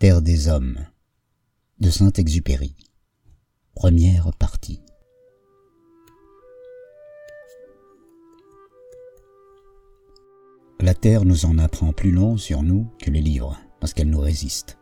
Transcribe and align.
Terre 0.00 0.22
des 0.22 0.48
hommes 0.48 0.78
de 1.78 1.90
Saint-Exupéry. 1.90 2.74
Première 3.74 4.32
partie. 4.32 4.80
La 10.80 10.94
Terre 10.94 11.26
nous 11.26 11.44
en 11.44 11.58
apprend 11.58 11.92
plus 11.92 12.12
long 12.12 12.38
sur 12.38 12.62
nous 12.62 12.90
que 12.98 13.10
les 13.10 13.20
livres, 13.20 13.58
parce 13.78 13.92
qu'elle 13.92 14.08
nous 14.08 14.20
résiste. 14.20 14.78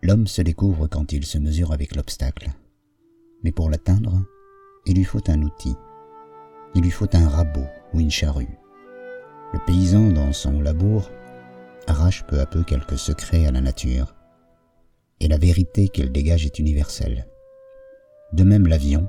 L'homme 0.00 0.26
se 0.26 0.40
découvre 0.40 0.86
quand 0.86 1.12
il 1.12 1.26
se 1.26 1.36
mesure 1.36 1.70
avec 1.70 1.94
l'obstacle. 1.94 2.48
Mais 3.44 3.52
pour 3.52 3.68
l'atteindre, 3.68 4.24
il 4.86 4.96
lui 4.96 5.04
faut 5.04 5.30
un 5.30 5.42
outil. 5.42 5.76
Il 6.74 6.84
lui 6.84 6.90
faut 6.90 7.14
un 7.14 7.28
rabot 7.28 7.66
ou 7.92 8.00
une 8.00 8.10
charrue. 8.10 8.58
Le 9.52 9.58
paysan, 9.66 10.08
dans 10.08 10.32
son 10.32 10.58
labour, 10.62 11.10
arrache 11.90 12.24
peu 12.24 12.40
à 12.40 12.46
peu 12.46 12.62
quelques 12.62 12.98
secrets 12.98 13.46
à 13.46 13.50
la 13.50 13.60
nature, 13.60 14.14
et 15.18 15.28
la 15.28 15.38
vérité 15.38 15.88
qu'elle 15.88 16.12
dégage 16.12 16.46
est 16.46 16.58
universelle. 16.58 17.26
De 18.32 18.44
même 18.44 18.68
l'avion, 18.68 19.08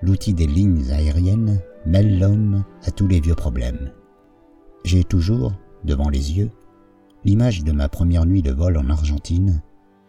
l'outil 0.00 0.32
des 0.32 0.46
lignes 0.46 0.90
aériennes 0.90 1.60
mêle 1.84 2.18
l'homme 2.18 2.64
à 2.84 2.92
tous 2.92 3.08
les 3.08 3.20
vieux 3.20 3.34
problèmes. 3.34 3.92
J'ai 4.84 5.02
toujours, 5.02 5.52
devant 5.84 6.08
les 6.08 6.32
yeux, 6.38 6.50
l'image 7.24 7.64
de 7.64 7.72
ma 7.72 7.88
première 7.88 8.26
nuit 8.26 8.42
de 8.42 8.52
vol 8.52 8.76
en 8.76 8.88
Argentine, 8.90 9.60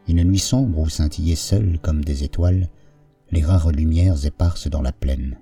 une 0.08 0.23
nuit 0.23 0.39
sombre 0.39 0.80
où 0.80 0.89
scintillaient 0.89 1.35
seules 1.35 1.80
comme 1.81 2.03
des 2.03 2.23
étoiles 2.23 2.69
les 3.31 3.44
rares 3.44 3.71
lumières 3.71 4.25
éparses 4.25 4.67
dans 4.67 4.81
la 4.81 4.91
plaine. 4.91 5.39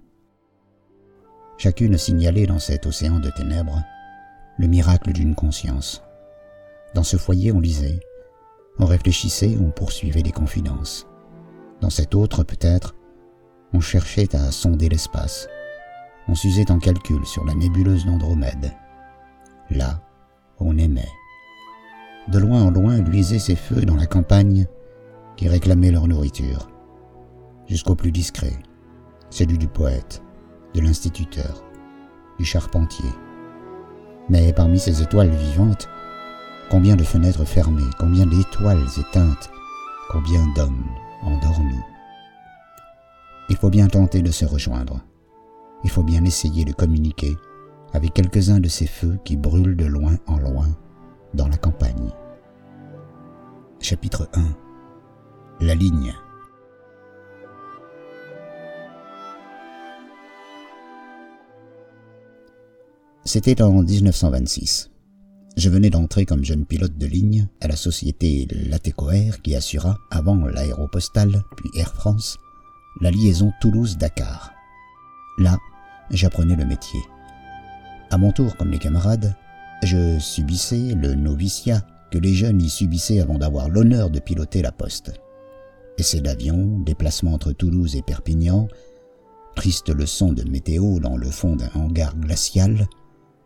Chacune 1.57 1.97
signalait 1.97 2.45
dans 2.45 2.59
cet 2.59 2.85
océan 2.85 3.19
de 3.19 3.29
ténèbres 3.31 3.83
le 4.57 4.67
miracle 4.67 5.11
d'une 5.11 5.35
conscience. 5.35 6.06
Dans 6.97 7.03
ce 7.03 7.17
foyer, 7.17 7.51
on 7.51 7.59
lisait, 7.59 7.99
on 8.79 8.85
réfléchissait, 8.87 9.55
on 9.61 9.69
poursuivait 9.69 10.23
des 10.23 10.31
confidences. 10.31 11.05
Dans 11.79 11.91
cet 11.91 12.15
autre, 12.15 12.43
peut-être, 12.43 12.95
on 13.71 13.79
cherchait 13.79 14.35
à 14.35 14.49
sonder 14.49 14.89
l'espace. 14.89 15.47
On 16.27 16.33
s'usait 16.33 16.71
en 16.71 16.79
calcul 16.79 17.23
sur 17.23 17.45
la 17.45 17.53
nébuleuse 17.53 18.07
d'Andromède. 18.07 18.73
Là, 19.69 20.01
on 20.59 20.75
aimait. 20.79 21.11
De 22.29 22.39
loin 22.39 22.63
en 22.63 22.71
loin 22.71 22.97
luisaient 22.97 23.37
ces 23.37 23.55
feux 23.55 23.85
dans 23.85 23.95
la 23.95 24.07
campagne 24.07 24.65
qui 25.35 25.47
réclamaient 25.47 25.91
leur 25.91 26.07
nourriture. 26.07 26.67
Jusqu'au 27.67 27.93
plus 27.93 28.11
discret, 28.11 28.57
celui 29.29 29.59
du 29.59 29.67
poète, 29.67 30.23
de 30.73 30.81
l'instituteur, 30.81 31.63
du 32.39 32.43
charpentier. 32.43 33.11
Mais 34.29 34.51
parmi 34.51 34.79
ces 34.79 35.03
étoiles 35.03 35.29
vivantes, 35.29 35.87
combien 36.69 36.95
de 36.95 37.03
fenêtres 37.03 37.45
fermées, 37.45 37.89
combien 37.99 38.25
d'étoiles 38.25 38.85
éteintes, 38.97 39.49
combien 40.09 40.45
d'hommes 40.55 40.85
endormis. 41.23 41.83
Il 43.49 43.55
faut 43.55 43.69
bien 43.69 43.87
tenter 43.87 44.21
de 44.21 44.31
se 44.31 44.45
rejoindre. 44.45 45.01
Il 45.83 45.89
faut 45.89 46.03
bien 46.03 46.23
essayer 46.25 46.65
de 46.65 46.73
communiquer 46.73 47.35
avec 47.93 48.13
quelques-uns 48.13 48.59
de 48.59 48.67
ces 48.67 48.87
feux 48.87 49.17
qui 49.23 49.37
brûlent 49.37 49.75
de 49.75 49.85
loin 49.85 50.17
en 50.27 50.37
loin 50.37 50.67
dans 51.33 51.47
la 51.47 51.57
campagne. 51.57 52.11
Chapitre 53.79 54.27
1 54.33 55.65
La 55.65 55.75
ligne 55.75 56.13
C'était 63.23 63.61
en 63.61 63.83
1926. 63.83 64.89
Je 65.57 65.69
venais 65.69 65.89
d'entrer 65.89 66.27
comme 66.27 66.45
jeune 66.45 66.65
pilote 66.65 66.99
de 66.99 67.07
ligne 67.07 67.47
à 67.61 67.67
la 67.67 67.75
société 67.75 68.47
Latécoère 68.69 69.41
qui 69.41 69.55
assura, 69.55 69.97
avant 70.11 70.35
l'aéropostale 70.35 71.43
puis 71.55 71.71
Air 71.79 71.95
France, 71.95 72.37
la 73.01 73.09
liaison 73.09 73.51
Toulouse-Dakar. 73.59 74.51
Là, 75.39 75.57
j'apprenais 76.11 76.55
le 76.55 76.65
métier. 76.65 76.99
À 78.11 78.19
mon 78.19 78.31
tour, 78.31 78.55
comme 78.55 78.69
les 78.69 78.77
camarades, 78.77 79.35
je 79.81 80.19
subissais 80.19 80.93
le 80.93 81.15
noviciat 81.15 81.81
que 82.11 82.19
les 82.19 82.35
jeunes 82.35 82.61
y 82.61 82.69
subissaient 82.69 83.19
avant 83.19 83.39
d'avoir 83.39 83.67
l'honneur 83.67 84.11
de 84.11 84.19
piloter 84.19 84.61
la 84.61 84.71
poste. 84.71 85.19
Essais 85.97 86.21
d'avion, 86.21 86.77
déplacement 86.81 87.33
entre 87.33 87.51
Toulouse 87.51 87.95
et 87.95 88.03
Perpignan, 88.03 88.67
triste 89.55 89.89
leçon 89.89 90.33
de 90.33 90.47
météo 90.47 90.99
dans 90.99 91.17
le 91.17 91.31
fond 91.31 91.55
d'un 91.55 91.71
hangar 91.73 92.15
glacial, 92.15 92.87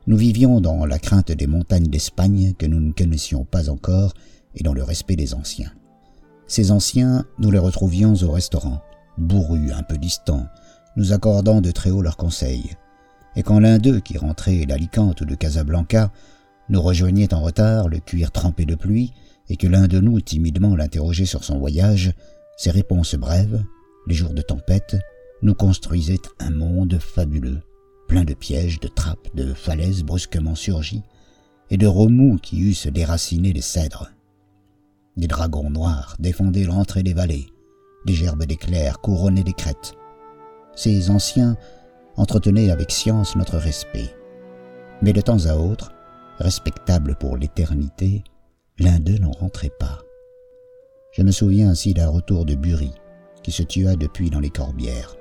nous 0.07 0.17
vivions 0.17 0.61
dans 0.61 0.85
la 0.85 0.97
crainte 0.97 1.31
des 1.31 1.47
montagnes 1.47 1.87
d'Espagne 1.87 2.53
que 2.57 2.65
nous 2.65 2.79
ne 2.79 2.91
connaissions 2.91 3.45
pas 3.45 3.69
encore 3.69 4.13
et 4.55 4.63
dans 4.63 4.73
le 4.73 4.83
respect 4.83 5.15
des 5.15 5.33
anciens. 5.35 5.71
Ces 6.47 6.71
anciens, 6.71 7.25
nous 7.37 7.51
les 7.51 7.59
retrouvions 7.59 8.15
au 8.15 8.31
restaurant, 8.31 8.81
bourrus, 9.17 9.71
un 9.71 9.83
peu 9.83 9.97
distants, 9.97 10.47
nous 10.97 11.13
accordant 11.13 11.61
de 11.61 11.71
très 11.71 11.91
haut 11.91 12.01
leurs 12.01 12.17
conseils. 12.17 12.75
Et 13.35 13.43
quand 13.43 13.59
l'un 13.59 13.77
d'eux, 13.77 13.99
qui 13.99 14.17
rentrait 14.17 14.65
d'Alicante 14.65 15.21
ou 15.21 15.25
de 15.25 15.35
Casablanca, 15.35 16.11
nous 16.69 16.81
rejoignait 16.81 17.33
en 17.33 17.41
retard, 17.41 17.87
le 17.87 17.99
cuir 17.99 18.31
trempé 18.31 18.65
de 18.65 18.75
pluie, 18.75 19.13
et 19.49 19.55
que 19.55 19.67
l'un 19.67 19.87
de 19.87 19.99
nous 19.99 20.19
timidement 20.19 20.75
l'interrogeait 20.75 21.25
sur 21.25 21.43
son 21.43 21.59
voyage, 21.59 22.13
ses 22.57 22.71
réponses 22.71 23.15
brèves, 23.15 23.63
les 24.07 24.15
jours 24.15 24.33
de 24.33 24.41
tempête, 24.41 24.97
nous 25.43 25.53
construisaient 25.53 26.21
un 26.39 26.51
monde 26.51 26.97
fabuleux 26.99 27.61
plein 28.11 28.25
de 28.25 28.33
pièges, 28.33 28.81
de 28.81 28.89
trappes, 28.89 29.33
de 29.35 29.53
falaises 29.53 30.03
brusquement 30.03 30.53
surgies, 30.53 31.03
et 31.69 31.77
de 31.77 31.87
remous 31.87 32.37
qui 32.39 32.59
eussent 32.59 32.87
déraciné 32.87 33.53
les 33.53 33.61
cèdres. 33.61 34.11
Des 35.15 35.27
dragons 35.27 35.69
noirs 35.69 36.17
défendaient 36.19 36.65
l'entrée 36.65 37.03
des 37.03 37.13
vallées, 37.13 37.47
des 38.05 38.13
gerbes 38.13 38.43
d'éclairs 38.43 38.99
couronnaient 38.99 39.45
des 39.45 39.53
crêtes. 39.53 39.93
Ces 40.75 41.09
anciens 41.09 41.55
entretenaient 42.17 42.69
avec 42.69 42.91
science 42.91 43.37
notre 43.37 43.57
respect. 43.57 44.13
Mais 45.01 45.13
de 45.13 45.21
temps 45.21 45.45
à 45.45 45.55
autre, 45.55 45.93
respectable 46.37 47.15
pour 47.15 47.37
l'éternité, 47.37 48.25
l'un 48.77 48.99
d'eux 48.99 49.19
n'en 49.19 49.31
rentrait 49.31 49.71
pas. 49.79 49.99
Je 51.13 51.21
me 51.23 51.31
souviens 51.31 51.69
ainsi 51.69 51.93
d'un 51.93 52.09
retour 52.09 52.43
de 52.43 52.55
Bury, 52.55 52.91
qui 53.41 53.53
se 53.53 53.63
tua 53.63 53.95
depuis 53.95 54.29
dans 54.29 54.41
les 54.41 54.49
corbières. 54.49 55.15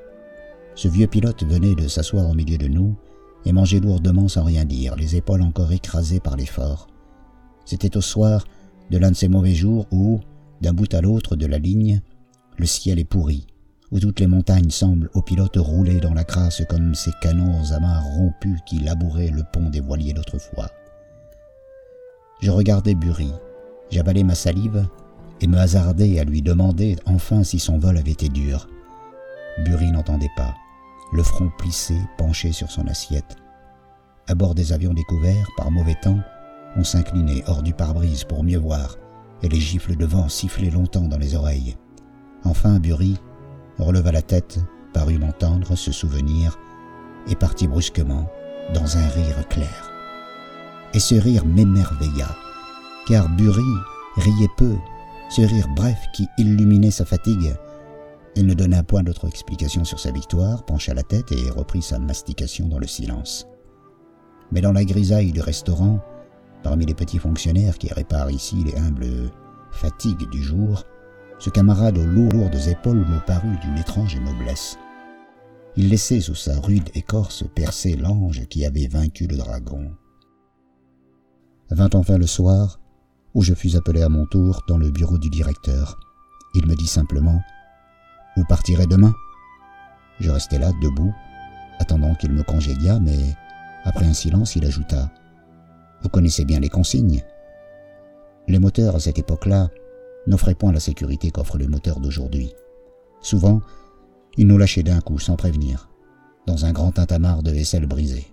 Ce 0.80 0.88
vieux 0.88 1.08
pilote 1.08 1.44
venait 1.44 1.74
de 1.74 1.88
s'asseoir 1.88 2.30
au 2.30 2.32
milieu 2.32 2.56
de 2.56 2.66
nous 2.66 2.96
et 3.44 3.52
mangeait 3.52 3.80
lourdement 3.80 4.28
sans 4.28 4.44
rien 4.44 4.64
dire, 4.64 4.96
les 4.96 5.14
épaules 5.14 5.42
encore 5.42 5.70
écrasées 5.72 6.20
par 6.20 6.38
l'effort. 6.38 6.86
C'était 7.66 7.98
au 7.98 8.00
soir 8.00 8.46
de 8.90 8.96
l'un 8.96 9.10
de 9.10 9.14
ces 9.14 9.28
mauvais 9.28 9.52
jours 9.52 9.86
où, 9.90 10.20
d'un 10.62 10.72
bout 10.72 10.94
à 10.94 11.02
l'autre 11.02 11.36
de 11.36 11.44
la 11.44 11.58
ligne, 11.58 12.00
le 12.56 12.64
ciel 12.64 12.98
est 12.98 13.04
pourri, 13.04 13.46
où 13.92 14.00
toutes 14.00 14.20
les 14.20 14.26
montagnes 14.26 14.70
semblent 14.70 15.10
aux 15.12 15.20
pilotes 15.20 15.58
rouler 15.58 16.00
dans 16.00 16.14
la 16.14 16.24
crasse 16.24 16.62
comme 16.66 16.94
ces 16.94 17.12
canons 17.20 17.62
à 17.72 17.78
main 17.78 18.00
rompus 18.00 18.60
qui 18.64 18.78
labouraient 18.78 19.28
le 19.28 19.42
pont 19.52 19.68
des 19.68 19.80
voiliers 19.80 20.14
d'autrefois. 20.14 20.70
Je 22.40 22.50
regardais 22.50 22.94
Bury, 22.94 23.32
j'avalais 23.90 24.24
ma 24.24 24.34
salive 24.34 24.88
et 25.42 25.46
me 25.46 25.58
hasardais 25.58 26.18
à 26.18 26.24
lui 26.24 26.40
demander 26.40 26.96
enfin 27.04 27.44
si 27.44 27.58
son 27.58 27.76
vol 27.76 27.98
avait 27.98 28.12
été 28.12 28.30
dur. 28.30 28.66
Bury 29.58 29.90
n'entendait 29.90 30.30
pas, 30.38 30.54
le 31.12 31.22
front 31.22 31.50
plissé, 31.58 31.96
penché 32.18 32.52
sur 32.52 32.70
son 32.70 32.86
assiette. 32.86 33.36
À 34.28 34.34
bord 34.34 34.54
des 34.54 34.72
avions 34.72 34.94
découverts, 34.94 35.48
par 35.56 35.70
mauvais 35.70 35.96
temps, 36.00 36.20
on 36.76 36.84
s'inclinait 36.84 37.42
hors 37.46 37.62
du 37.62 37.74
pare-brise 37.74 38.24
pour 38.24 38.44
mieux 38.44 38.58
voir, 38.58 38.96
et 39.42 39.48
les 39.48 39.60
gifles 39.60 39.96
de 39.96 40.06
vent 40.06 40.28
sifflaient 40.28 40.70
longtemps 40.70 41.08
dans 41.08 41.18
les 41.18 41.34
oreilles. 41.34 41.76
Enfin, 42.44 42.78
Bury 42.78 43.16
releva 43.78 44.12
la 44.12 44.22
tête, 44.22 44.60
parut 44.92 45.18
m'entendre, 45.18 45.74
se 45.76 45.92
souvenir, 45.92 46.58
et 47.28 47.34
partit 47.34 47.66
brusquement 47.66 48.26
dans 48.72 48.96
un 48.96 49.08
rire 49.08 49.48
clair. 49.48 49.90
Et 50.94 51.00
ce 51.00 51.14
rire 51.14 51.44
m'émerveilla, 51.44 52.28
car 53.06 53.28
Bury 53.30 53.62
riait 54.16 54.50
peu, 54.56 54.76
ce 55.28 55.42
rire 55.42 55.66
bref 55.74 55.98
qui 56.12 56.28
illuminait 56.38 56.90
sa 56.90 57.04
fatigue, 57.04 57.54
il 58.36 58.46
ne 58.46 58.54
donna 58.54 58.82
point 58.82 59.02
d'autre 59.02 59.26
explication 59.26 59.84
sur 59.84 59.98
sa 59.98 60.12
victoire, 60.12 60.64
pencha 60.64 60.94
la 60.94 61.02
tête 61.02 61.32
et 61.32 61.50
reprit 61.50 61.82
sa 61.82 61.98
mastication 61.98 62.68
dans 62.68 62.78
le 62.78 62.86
silence. 62.86 63.46
Mais 64.52 64.60
dans 64.60 64.72
la 64.72 64.84
grisaille 64.84 65.32
du 65.32 65.40
restaurant, 65.40 66.00
parmi 66.62 66.86
les 66.86 66.94
petits 66.94 67.18
fonctionnaires 67.18 67.78
qui 67.78 67.92
réparent 67.92 68.30
ici 68.30 68.56
les 68.64 68.76
humbles 68.76 69.30
fatigues 69.72 70.28
du 70.30 70.42
jour, 70.42 70.84
ce 71.38 71.50
camarade 71.50 71.98
aux 71.98 72.06
lourdes 72.06 72.68
épaules 72.68 72.98
me 72.98 73.24
parut 73.26 73.56
d'une 73.62 73.78
étrange 73.78 74.16
noblesse. 74.20 74.76
Il 75.76 75.88
laissait 75.88 76.20
sous 76.20 76.34
sa 76.34 76.58
rude 76.60 76.90
écorce 76.94 77.44
percer 77.54 77.96
l'ange 77.96 78.46
qui 78.48 78.64
avait 78.64 78.88
vaincu 78.88 79.26
le 79.26 79.36
dragon. 79.36 79.92
Vint 81.70 81.90
enfin 81.94 82.18
le 82.18 82.26
soir, 82.26 82.80
où 83.34 83.42
je 83.42 83.54
fus 83.54 83.76
appelé 83.76 84.02
à 84.02 84.08
mon 84.08 84.26
tour 84.26 84.62
dans 84.68 84.78
le 84.78 84.90
bureau 84.90 85.18
du 85.18 85.30
directeur. 85.30 85.98
Il 86.54 86.66
me 86.66 86.74
dit 86.74 86.88
simplement 86.88 87.40
vous 88.36 88.44
partirez 88.44 88.86
demain 88.86 89.14
Je 90.20 90.30
restai 90.30 90.58
là, 90.58 90.70
debout, 90.82 91.12
attendant 91.78 92.14
qu'il 92.14 92.32
me 92.32 92.42
congédiât, 92.42 93.00
mais 93.00 93.18
après 93.84 94.06
un 94.06 94.12
silence, 94.12 94.56
il 94.56 94.64
ajouta 94.64 95.10
Vous 96.02 96.08
connaissez 96.08 96.44
bien 96.44 96.60
les 96.60 96.68
consignes 96.68 97.24
Les 98.48 98.58
moteurs, 98.58 98.96
à 98.96 99.00
cette 99.00 99.18
époque-là, 99.18 99.68
n'offrait 100.26 100.54
point 100.54 100.72
la 100.72 100.80
sécurité 100.80 101.30
qu'offre 101.30 101.58
le 101.58 101.66
moteur 101.66 102.00
d'aujourd'hui. 102.00 102.52
Souvent, 103.20 103.60
il 104.36 104.46
nous 104.46 104.58
lâchait 104.58 104.82
d'un 104.82 105.00
coup 105.00 105.18
sans 105.18 105.36
prévenir, 105.36 105.88
dans 106.46 106.64
un 106.64 106.72
grand 106.72 106.92
tintamarre 106.92 107.42
de 107.42 107.50
vaisselle 107.50 107.86
brisée. 107.86 108.26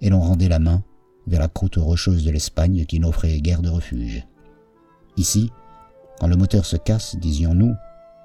Et 0.00 0.08
l'on 0.08 0.20
rendait 0.20 0.48
la 0.48 0.58
main 0.58 0.82
vers 1.26 1.40
la 1.40 1.48
croûte 1.48 1.76
rocheuse 1.76 2.24
de 2.24 2.30
l'Espagne 2.30 2.84
qui 2.86 3.00
n'offrait 3.00 3.40
guère 3.40 3.62
de 3.62 3.68
refuge. 3.68 4.26
Ici, 5.16 5.50
quand 6.18 6.28
le 6.28 6.36
moteur 6.36 6.64
se 6.64 6.76
casse, 6.76 7.16
disions-nous, 7.16 7.74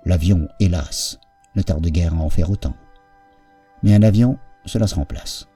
l'avion, 0.05 0.47
hélas, 0.59 1.19
ne 1.55 1.61
tarde 1.61 1.87
guère 1.87 2.13
à 2.13 2.17
en 2.17 2.29
faire 2.29 2.49
autant. 2.49 2.75
Mais 3.83 3.93
un 3.93 4.03
avion, 4.03 4.37
cela 4.65 4.87
se 4.87 4.95
remplace. 4.95 5.47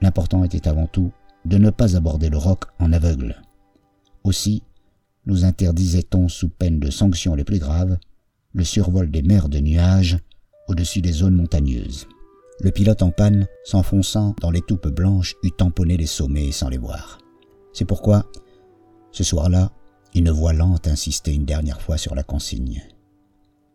L'important 0.00 0.44
était 0.44 0.68
avant 0.68 0.86
tout 0.86 1.12
de 1.44 1.58
ne 1.58 1.70
pas 1.70 1.96
aborder 1.96 2.28
le 2.28 2.38
roc 2.38 2.64
en 2.78 2.92
aveugle. 2.92 3.42
Aussi, 4.24 4.62
nous 5.26 5.44
interdisait-on 5.44 6.28
sous 6.28 6.48
peine 6.48 6.78
de 6.78 6.90
sanctions 6.90 7.34
les 7.34 7.44
plus 7.44 7.58
graves 7.58 7.96
le 8.54 8.64
survol 8.64 9.10
des 9.10 9.22
mers 9.22 9.48
de 9.48 9.58
nuages 9.58 10.18
au-dessus 10.68 11.00
des 11.00 11.12
zones 11.12 11.36
montagneuses. 11.36 12.06
Le 12.60 12.70
pilote 12.70 13.02
en 13.02 13.10
panne, 13.10 13.46
s'enfonçant 13.64 14.34
dans 14.40 14.50
les 14.50 14.60
toupes 14.60 14.88
blanches, 14.88 15.34
eût 15.42 15.50
tamponné 15.50 15.96
les 15.96 16.06
sommets 16.06 16.52
sans 16.52 16.68
les 16.68 16.78
voir. 16.78 17.18
C'est 17.72 17.84
pourquoi, 17.84 18.26
ce 19.10 19.24
soir-là, 19.24 19.72
une 20.14 20.30
voix 20.30 20.52
lente 20.52 20.86
insistait 20.86 21.34
une 21.34 21.46
dernière 21.46 21.80
fois 21.80 21.96
sur 21.96 22.14
la 22.14 22.22
consigne. 22.22 22.82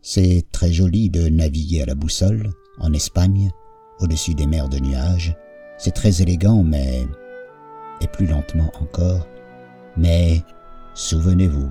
C'est 0.10 0.46
très 0.54 0.72
joli 0.72 1.10
de 1.10 1.28
naviguer 1.28 1.82
à 1.82 1.86
la 1.86 1.94
boussole, 1.94 2.52
en 2.80 2.94
Espagne, 2.94 3.52
au-dessus 4.00 4.36
des 4.36 4.48
mers 4.48 4.70
de 4.70 4.80
nuages. 4.80 5.36
C'est 5.78 5.94
très 5.94 6.22
élégant, 6.22 6.64
mais... 6.64 7.06
et 8.00 8.08
plus 8.08 8.26
lentement 8.26 8.72
encore. 8.80 9.28
Mais, 9.98 10.44
souvenez-vous, 10.94 11.70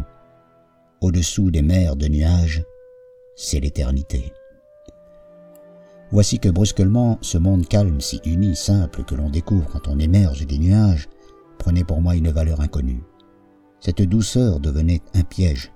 au-dessous 1.00 1.50
des 1.50 1.62
mers 1.62 1.97
de 1.97 2.09
nuages, 2.09 2.62
c'est 3.37 3.59
l'éternité. 3.59 4.31
Voici 6.11 6.38
que 6.38 6.50
brusquement, 6.50 7.17
ce 7.23 7.38
monde 7.38 7.67
calme, 7.67 8.03
si 8.03 8.21
uni, 8.27 8.55
simple, 8.55 9.05
que 9.05 9.15
l'on 9.15 9.31
découvre 9.31 9.71
quand 9.71 9.88
on 9.88 9.99
émerge 9.99 10.47
des 10.47 10.59
nuages, 10.59 11.09
prenait 11.59 11.85
pour 11.85 12.03
moi 12.03 12.15
une 12.15 12.29
valeur 12.29 12.61
inconnue. 12.61 13.03
Cette 13.81 14.03
douceur 14.03 14.61
devenait 14.61 15.00
un 15.15 15.23
piège. 15.23 15.73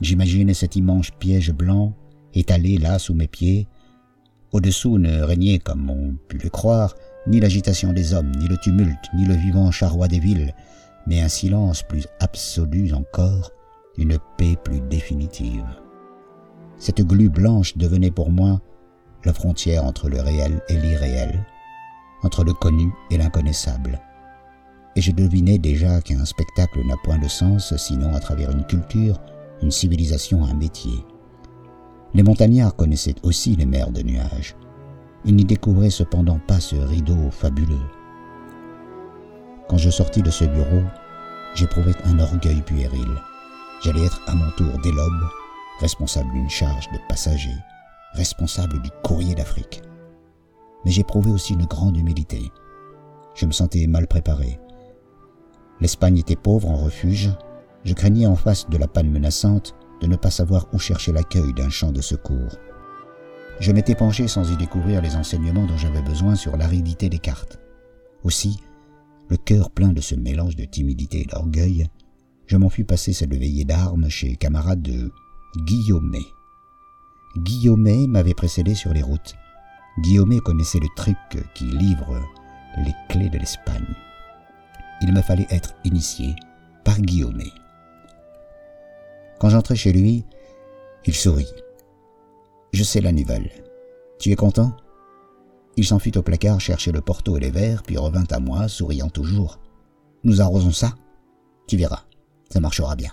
J'imaginais 0.00 0.54
cet 0.54 0.76
immense 0.76 1.10
piège 1.10 1.52
blanc, 1.52 1.94
étalé 2.34 2.78
là 2.78 2.98
sous 2.98 3.14
mes 3.14 3.28
pieds. 3.28 3.68
Au-dessous 4.52 4.98
ne 4.98 5.22
régnait, 5.22 5.58
comme 5.58 5.90
on 5.90 6.14
put 6.28 6.38
le 6.38 6.50
croire, 6.50 6.94
ni 7.26 7.40
l'agitation 7.40 7.92
des 7.92 8.12
hommes, 8.12 8.32
ni 8.36 8.48
le 8.48 8.56
tumulte, 8.58 9.04
ni 9.14 9.24
le 9.24 9.34
vivant 9.34 9.70
charroi 9.70 10.08
des 10.08 10.18
villes, 10.18 10.54
mais 11.06 11.20
un 11.20 11.28
silence 11.28 11.82
plus 11.82 12.06
absolu 12.20 12.92
encore, 12.92 13.50
une 13.96 14.18
paix 14.36 14.56
plus 14.62 14.80
définitive. 14.80 15.64
Cette 16.78 17.02
glu 17.02 17.28
blanche 17.28 17.76
devenait 17.76 18.10
pour 18.10 18.30
moi 18.30 18.60
la 19.24 19.32
frontière 19.32 19.84
entre 19.84 20.08
le 20.08 20.20
réel 20.20 20.60
et 20.68 20.76
l'irréel, 20.76 21.44
entre 22.22 22.44
le 22.44 22.52
connu 22.52 22.92
et 23.10 23.16
l'inconnaissable. 23.16 24.00
Et 24.96 25.00
je 25.00 25.12
devinais 25.12 25.58
déjà 25.58 26.00
qu'un 26.00 26.24
spectacle 26.24 26.84
n'a 26.86 26.96
point 27.02 27.18
de 27.18 27.28
sens 27.28 27.76
sinon 27.76 28.14
à 28.14 28.20
travers 28.20 28.50
une 28.50 28.66
culture, 28.66 29.20
une 29.62 29.70
civilisation, 29.70 30.44
un 30.44 30.54
métier. 30.54 31.04
Les 32.14 32.22
montagnards 32.22 32.76
connaissaient 32.76 33.16
aussi 33.22 33.56
les 33.56 33.66
mers 33.66 33.90
de 33.90 34.02
nuages. 34.02 34.56
Ils 35.24 35.34
n'y 35.34 35.44
découvraient 35.44 35.90
cependant 35.90 36.38
pas 36.46 36.60
ce 36.60 36.76
rideau 36.76 37.30
fabuleux. 37.30 37.86
Quand 39.68 39.78
je 39.78 39.90
sortis 39.90 40.22
de 40.22 40.30
ce 40.30 40.44
bureau, 40.44 40.82
j'éprouvais 41.54 41.94
un 42.04 42.18
orgueil 42.18 42.62
puéril. 42.62 43.08
J'allais 43.82 44.04
être 44.04 44.20
à 44.26 44.34
mon 44.34 44.50
tour 44.52 44.78
dès 44.82 44.92
l'aube 44.92 45.28
responsable 45.80 46.32
d'une 46.32 46.50
charge 46.50 46.88
de 46.92 46.98
passagers, 47.08 47.56
responsable 48.12 48.80
du 48.82 48.90
courrier 49.02 49.34
d'Afrique. 49.34 49.82
Mais 50.84 50.90
j'éprouvais 50.90 51.30
aussi 51.30 51.54
une 51.54 51.66
grande 51.66 51.96
humilité. 51.96 52.50
Je 53.34 53.46
me 53.46 53.52
sentais 53.52 53.86
mal 53.86 54.06
préparé. 54.06 54.60
L'Espagne 55.80 56.18
était 56.18 56.36
pauvre 56.36 56.70
en 56.70 56.76
refuge. 56.76 57.30
Je 57.84 57.92
craignais 57.92 58.26
en 58.26 58.36
face 58.36 58.68
de 58.68 58.78
la 58.78 58.88
panne 58.88 59.10
menaçante 59.10 59.74
de 60.00 60.06
ne 60.06 60.16
pas 60.16 60.30
savoir 60.30 60.66
où 60.72 60.78
chercher 60.78 61.12
l'accueil 61.12 61.52
d'un 61.52 61.68
champ 61.68 61.92
de 61.92 62.00
secours. 62.00 62.58
Je 63.60 63.72
m'étais 63.72 63.94
penché 63.94 64.26
sans 64.26 64.50
y 64.50 64.56
découvrir 64.56 65.00
les 65.00 65.16
enseignements 65.16 65.66
dont 65.66 65.76
j'avais 65.76 66.02
besoin 66.02 66.34
sur 66.34 66.56
l'aridité 66.56 67.08
des 67.08 67.18
cartes. 67.18 67.60
Aussi, 68.24 68.58
le 69.28 69.36
cœur 69.36 69.70
plein 69.70 69.92
de 69.92 70.00
ce 70.00 70.14
mélange 70.14 70.56
de 70.56 70.64
timidité 70.64 71.22
et 71.22 71.24
d'orgueil, 71.26 71.86
je 72.46 72.56
m'en 72.56 72.68
fus 72.68 72.84
passer 72.84 73.12
cette 73.12 73.34
veillée 73.34 73.64
d'armes 73.64 74.08
chez 74.08 74.36
camarades 74.36 74.82
de 74.82 75.12
Guillaumet. 75.64 76.26
Guillaumet 77.36 78.06
m'avait 78.06 78.34
précédé 78.34 78.74
sur 78.74 78.92
les 78.92 79.02
routes. 79.02 79.34
Guillaumet 80.00 80.40
connaissait 80.40 80.80
le 80.80 80.88
truc 80.96 81.16
qui 81.54 81.64
livre 81.64 82.20
les 82.78 82.92
clés 83.08 83.30
de 83.30 83.38
l'Espagne. 83.38 83.94
Il 85.00 85.12
me 85.12 85.22
fallait 85.22 85.46
être 85.50 85.74
initié 85.84 86.34
par 86.84 87.00
Guillaumet. 87.00 87.52
Quand 89.38 89.50
j'entrai 89.50 89.76
chez 89.76 89.92
lui, 89.92 90.24
il 91.06 91.14
sourit. 91.14 91.52
Je 92.72 92.82
sais 92.82 93.00
la 93.00 93.12
nouvelle. 93.12 93.50
Tu 94.18 94.30
es 94.30 94.36
content? 94.36 94.72
Il 95.76 95.84
s'enfuit 95.84 96.16
au 96.16 96.22
placard 96.22 96.60
chercher 96.60 96.92
le 96.92 97.00
porto 97.00 97.36
et 97.36 97.40
les 97.40 97.50
verres, 97.50 97.82
puis 97.82 97.98
revint 97.98 98.26
à 98.30 98.38
moi, 98.38 98.68
souriant 98.68 99.10
toujours. 99.10 99.58
Nous 100.22 100.40
arrosons 100.40 100.72
ça 100.72 100.94
Tu 101.66 101.76
verras, 101.76 102.04
ça 102.48 102.60
marchera 102.60 102.96
bien. 102.96 103.10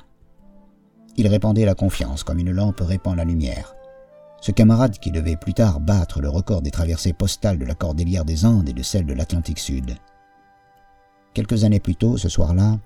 Il 1.18 1.28
répandait 1.28 1.66
la 1.66 1.76
confiance 1.76 2.24
comme 2.24 2.40
une 2.40 2.52
lampe 2.52 2.80
répand 2.80 3.16
la 3.16 3.26
lumière. 3.26 3.76
Ce 4.42 4.52
camarade 4.52 4.98
qui 5.00 5.12
devait 5.12 5.36
plus 5.36 5.54
tard 5.54 5.80
battre 5.80 6.22
le 6.22 6.30
record 6.30 6.62
des 6.62 6.72
traversées 6.72 7.14
postales 7.14 7.60
de 7.60 7.66
la 7.66 7.76
cordillère 7.76 8.26
des 8.26 8.46
Andes 8.46 8.70
et 8.70 8.74
de 8.74 8.84
celle 8.84 9.06
de 9.06 9.14
l'Atlantique 9.14 9.60
Sud. 9.60 9.96
Quelques 11.34 11.64
années 11.64 11.80
plus 11.80 11.96
tôt, 11.96 12.18
ce 12.18 12.30
soir-là, 12.30 12.80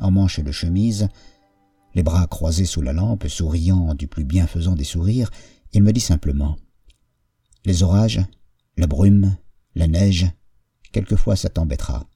en 0.00 0.10
manche 0.10 0.40
de 0.40 0.52
chemise, 0.52 1.08
les 1.94 2.02
bras 2.02 2.26
croisés 2.26 2.66
sous 2.66 2.82
la 2.82 2.92
lampe, 2.92 3.26
souriant 3.28 3.94
du 3.94 4.06
plus 4.06 4.24
bienfaisant 4.24 4.74
des 4.74 4.84
sourires, 4.84 5.30
il 5.72 5.82
me 5.82 5.92
dit 5.92 6.00
simplement 6.00 6.56
Les 7.64 7.82
orages, 7.82 8.20
la 8.76 8.86
brume, 8.86 9.36
la 9.74 9.86
neige, 9.86 10.26
quelquefois 10.92 11.36
ça 11.36 11.48
t'embêtera. 11.48 12.06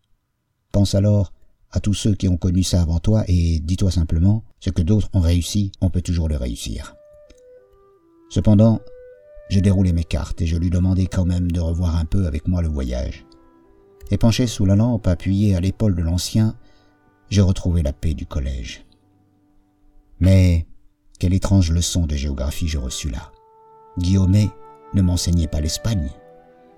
Pense 0.73 0.95
alors 0.95 1.33
à 1.71 1.81
tous 1.81 1.95
ceux 1.95 2.15
qui 2.15 2.29
ont 2.29 2.37
connu 2.37 2.63
ça 2.63 2.83
avant 2.83 2.99
toi 2.99 3.25
et 3.29 3.61
dis-toi 3.61 3.91
simplement, 3.91 4.44
ce 4.61 4.70
que 4.70 4.82
d'autres 4.82 5.08
ont 5.15 5.20
réussi, 5.20 5.73
on 5.81 5.91
peut 5.91 6.03
toujours 6.03 6.29
le 6.29 6.37
réussir. 6.37 6.94
Cependant, 8.29 8.81
je 9.49 9.61
déroulais 9.61 9.93
mes 9.93 10.05
cartes 10.05 10.41
et 10.43 10.46
je 10.46 10.56
lui 10.56 10.70
demandais 10.70 11.06
quand 11.06 11.25
même 11.25 11.51
de 11.51 11.61
revoir 11.61 11.96
un 11.96 12.05
peu 12.05 12.27
avec 12.27 12.46
moi 12.46 12.63
le 12.63 12.69
voyage. 12.69 13.27
Et 14.11 14.19
penché 14.19 14.46
sous 14.46 14.67
la 14.67 14.77
lampe, 14.77 15.06
appuyé 15.06 15.55
à 15.55 15.61
l'épaule 15.61 15.94
de 15.94 16.03
l'ancien, 16.03 16.56
je 17.31 17.41
retrouvais 17.41 17.82
la 17.82 17.93
paix 17.93 18.15
du 18.15 18.27
collège. 18.27 18.85
Mais 20.22 20.69
quelle 21.19 21.34
étrange 21.34 21.72
leçon 21.72 22.06
de 22.06 22.14
géographie 22.14 22.69
je 22.69 22.79
reçus 22.79 23.10
là. 23.10 23.32
Guillaumet 23.98 24.48
ne 24.94 25.02
m'enseignait 25.02 25.48
pas 25.48 25.60
l'Espagne. 25.60 26.10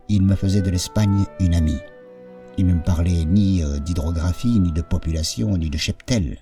Il 0.09 0.23
me 0.23 0.35
faisait 0.35 0.63
de 0.63 0.71
l'Espagne 0.71 1.27
une 1.41 1.55
amie. 1.55 1.79
Il 2.57 2.67
ne 2.67 2.73
me 2.73 2.83
parlait 2.83 3.27
ni 3.27 3.63
euh, 3.63 3.79
d'hydrographie, 3.81 4.59
ni 4.61 4.73
de 4.73 4.81
population, 4.81 5.59
ni 5.59 5.69
de 5.69 5.77
cheptel. 5.77 6.39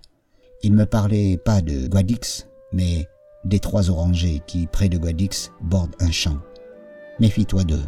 Il 0.62 0.74
me 0.74 0.86
parlait 0.86 1.38
pas 1.38 1.60
de 1.60 1.88
Guadix, 1.88 2.46
mais 2.72 3.08
des 3.44 3.58
trois 3.58 3.90
orangers 3.90 4.40
qui, 4.46 4.68
près 4.68 4.88
de 4.88 4.96
Guadix, 4.96 5.50
bordent 5.60 5.96
un 5.98 6.12
champ. 6.12 6.38
Méfie-toi 7.18 7.64
d'eux, 7.64 7.82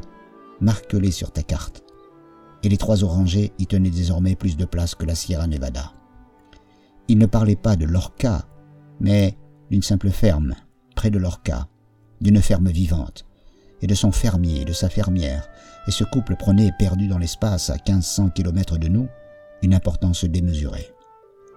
marque-les 0.60 1.12
sur 1.12 1.30
ta 1.30 1.44
carte. 1.44 1.84
Et 2.64 2.68
les 2.68 2.78
trois 2.78 3.04
orangers 3.04 3.52
y 3.60 3.68
tenaient 3.68 3.90
désormais 3.90 4.34
plus 4.34 4.56
de 4.56 4.64
place 4.64 4.96
que 4.96 5.06
la 5.06 5.14
Sierra 5.14 5.46
Nevada. 5.46 5.92
Il 7.06 7.18
ne 7.18 7.26
parlait 7.26 7.54
pas 7.54 7.76
de 7.76 7.84
Lorca, 7.84 8.48
mais 9.00 9.36
d'une 9.70 9.82
simple 9.82 10.10
ferme, 10.10 10.54
près 10.94 11.10
de 11.10 11.18
Lorca, 11.18 11.68
d'une 12.20 12.40
ferme 12.40 12.68
vivante, 12.68 13.26
et 13.82 13.86
de 13.86 13.94
son 13.94 14.12
fermier 14.12 14.62
et 14.62 14.64
de 14.64 14.72
sa 14.72 14.88
fermière, 14.88 15.48
et 15.86 15.90
ce 15.90 16.04
couple 16.04 16.36
prenait, 16.36 16.72
perdu 16.78 17.08
dans 17.08 17.18
l'espace 17.18 17.70
à 17.70 17.74
1500 17.74 18.30
kilomètres 18.30 18.78
de 18.78 18.88
nous, 18.88 19.08
une 19.62 19.74
importance 19.74 20.24
démesurée. 20.24 20.90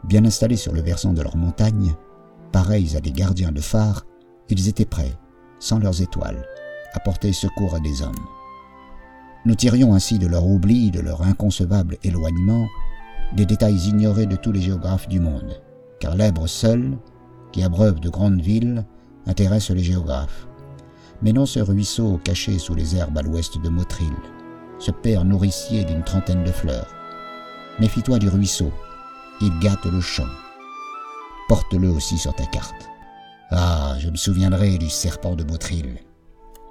Bien 0.04 0.26
installés 0.26 0.58
sur 0.58 0.74
le 0.74 0.82
versant 0.82 1.14
de 1.14 1.22
leur 1.22 1.38
montagne, 1.38 1.96
pareils 2.52 2.96
à 2.96 3.02
des 3.02 3.12
gardiens 3.12 3.52
de 3.52 3.62
phare, 3.62 4.06
ils 4.50 4.68
étaient 4.68 4.86
prêts, 4.86 5.14
sans 5.60 5.80
leurs 5.80 6.02
étoiles, 6.02 6.46
à 6.94 7.00
porter 7.00 7.34
secours 7.34 7.76
à 7.76 7.80
des 7.80 8.02
hommes. 8.02 8.26
Nous 9.46 9.56
tirions 9.56 9.94
ainsi 9.94 10.20
de 10.20 10.28
leur 10.28 10.46
oubli, 10.46 10.92
de 10.92 11.00
leur 11.00 11.22
inconcevable 11.22 11.98
éloignement, 12.04 12.68
des 13.34 13.46
détails 13.46 13.88
ignorés 13.88 14.26
de 14.26 14.36
tous 14.36 14.52
les 14.52 14.62
géographes 14.62 15.08
du 15.08 15.20
monde, 15.20 15.62
car 16.00 16.16
l'Èbre 16.16 16.48
seul, 16.48 16.98
qui 17.52 17.64
abreuve 17.64 18.00
de 18.00 18.10
grandes 18.10 18.42
villes, 18.42 18.86
intéresse 19.26 19.70
les 19.72 19.84
géographes 19.84 20.48
mais 21.22 21.34
non 21.34 21.46
ce 21.46 21.60
ruisseau 21.60 22.20
caché 22.24 22.60
sous 22.60 22.76
les 22.76 22.96
herbes 22.96 23.18
à 23.18 23.22
l'ouest 23.22 23.60
de 23.62 23.70
Motril, 23.70 24.14
ce 24.80 24.92
père 24.92 25.26
nourricier 25.26 25.84
d'une 25.84 26.04
trentaine 26.04 26.44
de 26.44 26.52
fleurs. 26.52 26.94
Méfie-toi 27.80 28.20
du 28.20 28.30
ruisseau, 28.30 28.72
il 29.42 29.58
gâte 29.60 29.86
le 29.86 30.02
champ. 30.02 30.28
Porte-le 31.48 31.90
aussi 31.90 32.18
sur 32.18 32.36
ta 32.36 32.46
carte. 32.46 32.90
Ah, 33.52 33.96
je 34.00 34.10
me 34.10 34.16
souviendrai 34.16 34.78
du 34.78 34.90
serpent 34.90 35.36
de 35.36 35.44
Bautril. 35.44 35.98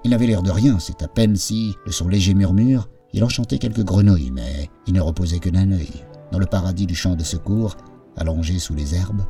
Il 0.04 0.12
avait 0.12 0.26
l'air 0.26 0.42
de 0.42 0.50
rien, 0.50 0.78
c'est 0.78 1.02
à 1.02 1.08
peine 1.08 1.36
si, 1.36 1.74
de 1.86 1.90
son 1.90 2.08
léger 2.08 2.34
murmure, 2.34 2.88
il 3.12 3.24
enchantait 3.24 3.58
quelques 3.58 3.84
grenouilles, 3.84 4.30
mais 4.30 4.70
il 4.86 4.92
ne 4.92 5.00
reposait 5.00 5.38
que 5.38 5.48
d'un 5.48 5.72
œil. 5.72 6.04
Dans 6.32 6.38
le 6.38 6.46
paradis 6.46 6.86
du 6.86 6.94
champ 6.94 7.14
de 7.14 7.24
secours, 7.24 7.76
allongé 8.16 8.58
sous 8.58 8.74
les 8.74 8.94
herbes, 8.94 9.22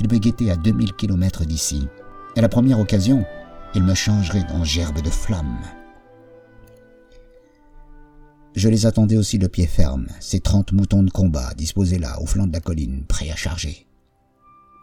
il 0.00 0.10
me 0.10 0.18
guettait 0.18 0.50
à 0.50 0.56
2000 0.56 0.92
kilomètres 0.94 1.44
d'ici. 1.44 1.88
À 2.36 2.40
la 2.40 2.48
première 2.48 2.80
occasion, 2.80 3.24
il 3.74 3.82
me 3.82 3.94
changerait 3.94 4.44
en 4.52 4.64
gerbe 4.64 5.02
de 5.02 5.10
flammes. 5.10 5.62
Je 8.54 8.68
les 8.68 8.86
attendais 8.86 9.18
aussi 9.18 9.38
de 9.38 9.46
pied 9.46 9.66
ferme, 9.66 10.06
ces 10.18 10.40
trente 10.40 10.72
moutons 10.72 11.02
de 11.02 11.10
combat 11.10 11.52
disposés 11.54 11.98
là, 11.98 12.20
au 12.22 12.26
flanc 12.26 12.46
de 12.46 12.52
la 12.52 12.60
colline, 12.60 13.04
prêts 13.06 13.30
à 13.30 13.36
charger. 13.36 13.86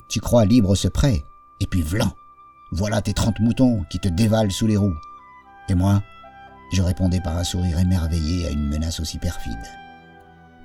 Tu 0.10 0.20
crois 0.20 0.46
libre 0.46 0.75
ce 0.75 0.88
prêt, 0.88 1.20
et 1.60 1.65
puis 1.65 1.82
vlan 1.82 2.12
Voilà 2.72 3.01
tes 3.01 3.13
trente 3.13 3.39
moutons 3.39 3.84
qui 3.89 4.00
te 4.00 4.08
dévalent 4.08 4.51
sous 4.51 4.67
les 4.67 4.77
roues. 4.77 4.96
Et 5.70 5.75
moi, 5.75 6.03
je 6.72 6.84
répondais 6.84 7.22
par 7.22 7.38
un 7.38 7.43
sourire 7.43 7.79
émerveillé 7.79 8.46
à 8.46 8.51
une 8.51 8.67
menace 8.67 9.00
aussi 9.00 9.17
perfide. 9.17 9.63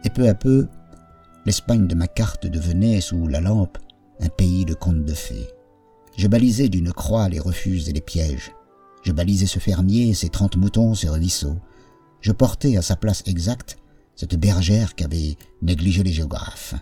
Et 0.04 0.10
peu 0.10 0.28
à 0.28 0.34
peu, 0.34 0.68
l'Espagne 1.46 1.86
de 1.86 1.94
ma 1.94 2.08
carte 2.08 2.46
devenait, 2.46 3.00
sous 3.00 3.26
la 3.26 3.40
lampe, 3.40 3.78
un 4.20 4.28
pays 4.28 4.64
de 4.64 4.74
contes 4.74 5.04
de 5.04 5.14
fées. 5.14 5.48
Je 6.16 6.26
balisais 6.26 6.68
d'une 6.68 6.92
croix 6.92 7.28
les 7.28 7.38
refuges 7.38 7.88
et 7.88 7.92
les 7.92 8.00
pièges. 8.00 8.52
Je 9.02 9.12
balisais 9.12 9.46
ce 9.46 9.58
fermier, 9.58 10.14
ses 10.14 10.28
trente 10.28 10.56
moutons, 10.56 10.94
ses 10.94 11.08
ruisseaux. 11.08 11.56
Je 12.20 12.32
portais 12.32 12.76
à 12.76 12.82
sa 12.82 12.96
place 12.96 13.22
exacte 13.26 13.78
cette 14.16 14.34
bergère 14.34 14.96
qu'avaient 14.96 15.36
négligé 15.62 16.02
les 16.02 16.12
géographes. 16.12 16.74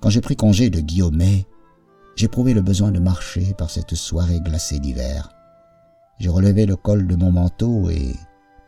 Quand 0.00 0.10
je 0.10 0.20
pris 0.20 0.36
congé 0.36 0.70
de 0.70 0.80
Guillaumet, 0.80 1.46
j'éprouvais 2.14 2.54
le 2.54 2.62
besoin 2.62 2.92
de 2.92 3.00
marcher 3.00 3.54
par 3.54 3.70
cette 3.70 3.96
soirée 3.96 4.40
glacée 4.40 4.78
d'hiver. 4.78 5.30
Je 6.20 6.30
relevais 6.30 6.66
le 6.66 6.76
col 6.76 7.08
de 7.08 7.16
mon 7.16 7.32
manteau 7.32 7.90
et, 7.90 8.14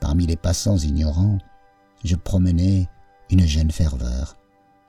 parmi 0.01 0.27
les 0.27 0.35
passants 0.35 0.79
ignorants, 0.79 1.39
je 2.05 2.17
promenais 2.17 2.89
une 3.31 3.47
jeune 3.47 3.71
ferveur. 3.71 4.37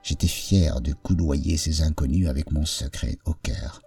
J'étais 0.07 0.27
fier 0.27 0.79
de 0.79 0.93
coudoyer 0.93 1.57
ces 1.57 1.81
inconnus 1.81 2.29
avec 2.29 2.53
mon 2.53 2.63
secret 2.63 3.17
au 3.25 3.33
cœur. 3.33 3.81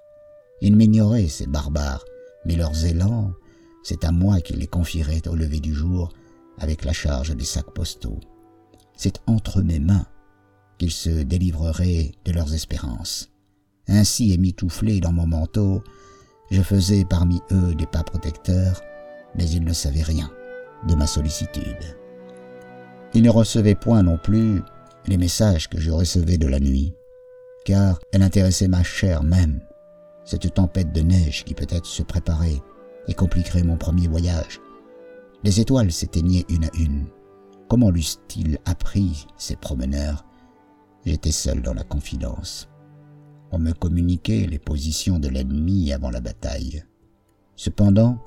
Ils 0.61 0.77
m'ignoraient, 0.77 1.29
ces 1.29 1.47
barbares, 1.47 2.05
mais 2.45 2.57
leurs 2.57 2.85
élans, 2.85 3.33
c'est 3.83 4.05
à 4.05 4.13
moi 4.13 4.43
qu'ils 4.43 4.59
les 4.59 4.67
confierait 4.67 5.27
au 5.29 5.35
lever 5.35 5.61
du 5.61 5.73
jour 5.73 6.13
avec 6.59 6.85
la 6.85 6.93
charge 6.93 7.35
des 7.35 7.47
sacs 7.47 7.73
postaux. 7.75 8.21
C'est 8.99 9.19
entre 9.27 9.63
mes 9.63 9.79
mains 9.79 10.05
qu'ils 10.77 10.91
se 10.91 11.23
délivreraient 11.23 12.13
de 12.27 12.33
leurs 12.33 12.53
espérances. 12.53 13.31
Ainsi 13.89 14.35
émitouflé 14.35 15.01
dans 15.01 15.13
mon 15.13 15.27
manteau, 15.27 15.83
je 16.51 16.61
faisais 16.61 17.07
parmi 17.09 17.41
eux 17.51 17.75
des 17.75 17.87
pas 17.87 18.03
protecteurs, 18.03 18.83
mais 19.37 19.49
ils 19.49 19.65
ne 19.65 19.73
savaient 19.73 20.03
rien 20.03 20.31
de 20.87 20.95
ma 20.95 21.07
sollicitude. 21.07 21.97
Ils 23.15 23.23
ne 23.23 23.31
recevaient 23.31 23.75
point 23.75 24.03
non 24.03 24.19
plus 24.19 24.61
les 25.07 25.17
messages 25.17 25.69
que 25.69 25.81
je 25.81 25.91
recevais 25.91 26.39
de 26.39 26.47
la 26.47 26.61
nuit, 26.61 26.95
car 27.65 27.99
elle 28.13 28.23
intéressait 28.23 28.69
ma 28.69 28.83
chair 28.83 29.23
même, 29.23 29.61
cette 30.25 30.55
tempête 30.55 30.93
de 30.93 31.01
neige 31.01 31.45
qui 31.45 31.55
peut-être 31.55 31.87
se 31.87 32.03
préparait 32.03 32.61
et 33.09 33.15
compliquerait 33.15 33.63
mon 33.63 33.77
premier 33.77 34.09
voyage. 34.09 34.61
Les 35.43 35.61
étoiles 35.61 35.91
s'éteignaient 35.91 36.45
une 36.49 36.65
à 36.65 36.71
une. 36.79 37.07
Comment 37.69 37.91
l'eussent-ils 37.91 38.59
appris, 38.65 39.27
ces 39.37 39.57
promeneurs? 39.57 40.25
J'étais 41.07 41.33
seul 41.33 41.63
dans 41.63 41.75
la 41.75 41.85
confidence. 41.85 42.69
On 43.53 43.59
me 43.59 43.73
communiquait 43.73 44.47
les 44.47 44.59
positions 44.59 45.19
de 45.19 45.29
l'ennemi 45.29 45.93
avant 45.93 46.11
la 46.11 46.21
bataille. 46.21 46.85
Cependant, 47.57 48.19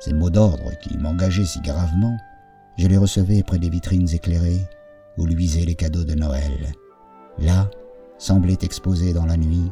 ces 0.00 0.12
mots 0.12 0.30
d'ordre 0.30 0.78
qui 0.80 0.96
m'engageaient 0.96 1.44
si 1.44 1.60
gravement, 1.60 2.16
je 2.78 2.86
les 2.86 2.96
recevais 2.96 3.42
près 3.42 3.58
des 3.58 3.70
vitrines 3.70 4.08
éclairées 4.08 4.60
où 5.18 5.26
luisaient 5.26 5.64
les 5.64 5.74
cadeaux 5.74 6.04
de 6.04 6.14
Noël. 6.14 6.72
Là, 7.38 7.70
semblaient 8.18 8.58
exposés 8.62 9.12
dans 9.12 9.26
la 9.26 9.36
nuit 9.36 9.70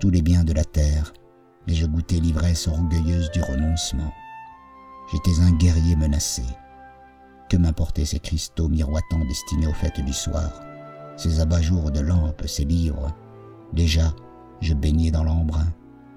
tous 0.00 0.10
les 0.10 0.22
biens 0.22 0.44
de 0.44 0.52
la 0.52 0.64
terre, 0.64 1.12
et 1.66 1.74
je 1.74 1.86
goûtais 1.86 2.20
l'ivresse 2.20 2.68
orgueilleuse 2.68 3.30
du 3.30 3.40
renoncement. 3.42 4.12
J'étais 5.12 5.40
un 5.40 5.52
guerrier 5.52 5.96
menacé. 5.96 6.42
Que 7.48 7.56
m'importaient 7.56 8.04
ces 8.04 8.18
cristaux 8.18 8.68
miroitants 8.68 9.24
destinés 9.28 9.66
aux 9.66 9.72
fêtes 9.72 10.04
du 10.04 10.12
soir, 10.12 10.60
ces 11.16 11.40
abat-jours 11.40 11.90
de 11.90 12.00
lampes, 12.00 12.42
ces 12.46 12.64
livres? 12.64 13.14
Déjà, 13.72 14.12
je 14.60 14.74
baignais 14.74 15.10
dans 15.10 15.24
l'embrun, 15.24 15.66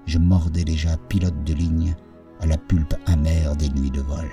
je 0.06 0.18
mordais 0.18 0.64
déjà 0.64 0.96
pilote 1.08 1.44
de 1.44 1.54
ligne 1.54 1.94
à 2.40 2.46
la 2.46 2.56
pulpe 2.56 2.94
amère 3.06 3.56
des 3.56 3.68
nuits 3.68 3.90
de 3.90 4.00
vol. 4.00 4.28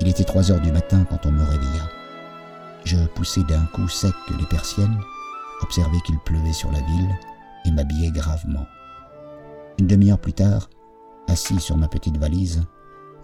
Il 0.00 0.08
était 0.08 0.24
trois 0.24 0.50
heures 0.50 0.60
du 0.60 0.72
matin 0.72 1.04
quand 1.10 1.26
on 1.26 1.32
me 1.32 1.42
réveilla. 1.42 1.99
Je 2.84 2.96
poussai 3.14 3.42
d'un 3.44 3.64
coup 3.66 3.88
sec 3.88 4.14
les 4.38 4.46
persiennes, 4.46 4.98
observai 5.62 5.98
qu'il 6.06 6.18
pleuvait 6.20 6.52
sur 6.52 6.70
la 6.72 6.80
ville 6.80 7.18
et 7.66 7.70
m'habillai 7.70 8.10
gravement. 8.10 8.66
Une 9.78 9.86
demi-heure 9.86 10.18
plus 10.18 10.32
tard, 10.32 10.68
assis 11.28 11.60
sur 11.60 11.76
ma 11.76 11.88
petite 11.88 12.16
valise, 12.16 12.62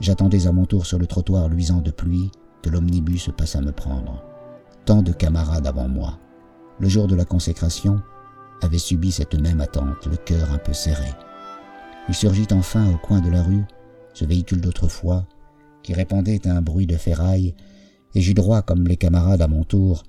j'attendais 0.00 0.46
à 0.46 0.52
mon 0.52 0.66
tour 0.66 0.86
sur 0.86 0.98
le 0.98 1.06
trottoir 1.06 1.48
luisant 1.48 1.80
de 1.80 1.90
pluie 1.90 2.30
que 2.62 2.70
l'omnibus 2.70 3.30
passe 3.36 3.56
à 3.56 3.60
me 3.60 3.72
prendre. 3.72 4.22
Tant 4.84 5.02
de 5.02 5.12
camarades 5.12 5.66
avant 5.66 5.88
moi, 5.88 6.18
le 6.78 6.88
jour 6.88 7.06
de 7.06 7.16
la 7.16 7.24
consécration, 7.24 8.00
avaient 8.62 8.78
subi 8.78 9.12
cette 9.12 9.34
même 9.34 9.60
attente, 9.60 10.06
le 10.06 10.16
cœur 10.16 10.52
un 10.52 10.58
peu 10.58 10.72
serré. 10.72 11.10
Il 12.08 12.14
surgit 12.14 12.46
enfin 12.52 12.90
au 12.90 12.96
coin 12.98 13.20
de 13.20 13.30
la 13.30 13.42
rue, 13.42 13.64
ce 14.14 14.24
véhicule 14.24 14.60
d'autrefois, 14.60 15.24
qui 15.82 15.92
répondait 15.94 16.46
à 16.46 16.52
un 16.52 16.62
bruit 16.62 16.86
de 16.86 16.96
ferraille, 16.96 17.54
et 18.16 18.22
j'eus 18.22 18.32
droit, 18.32 18.62
comme 18.62 18.88
les 18.88 18.96
camarades 18.96 19.42
à 19.42 19.46
mon 19.46 19.62
tour, 19.62 20.02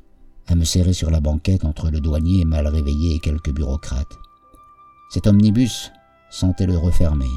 à 0.47 0.55
me 0.55 0.63
serrer 0.63 0.93
sur 0.93 1.11
la 1.11 1.19
banquette 1.19 1.65
entre 1.65 1.89
le 1.89 1.99
douanier 1.99 2.45
mal 2.45 2.65
réveillé 2.65 3.15
et 3.15 3.19
quelques 3.19 3.53
bureaucrates. 3.53 4.17
Cet 5.09 5.27
omnibus 5.27 5.91
sentait 6.29 6.67
le 6.67 6.77
refermer. 6.77 7.29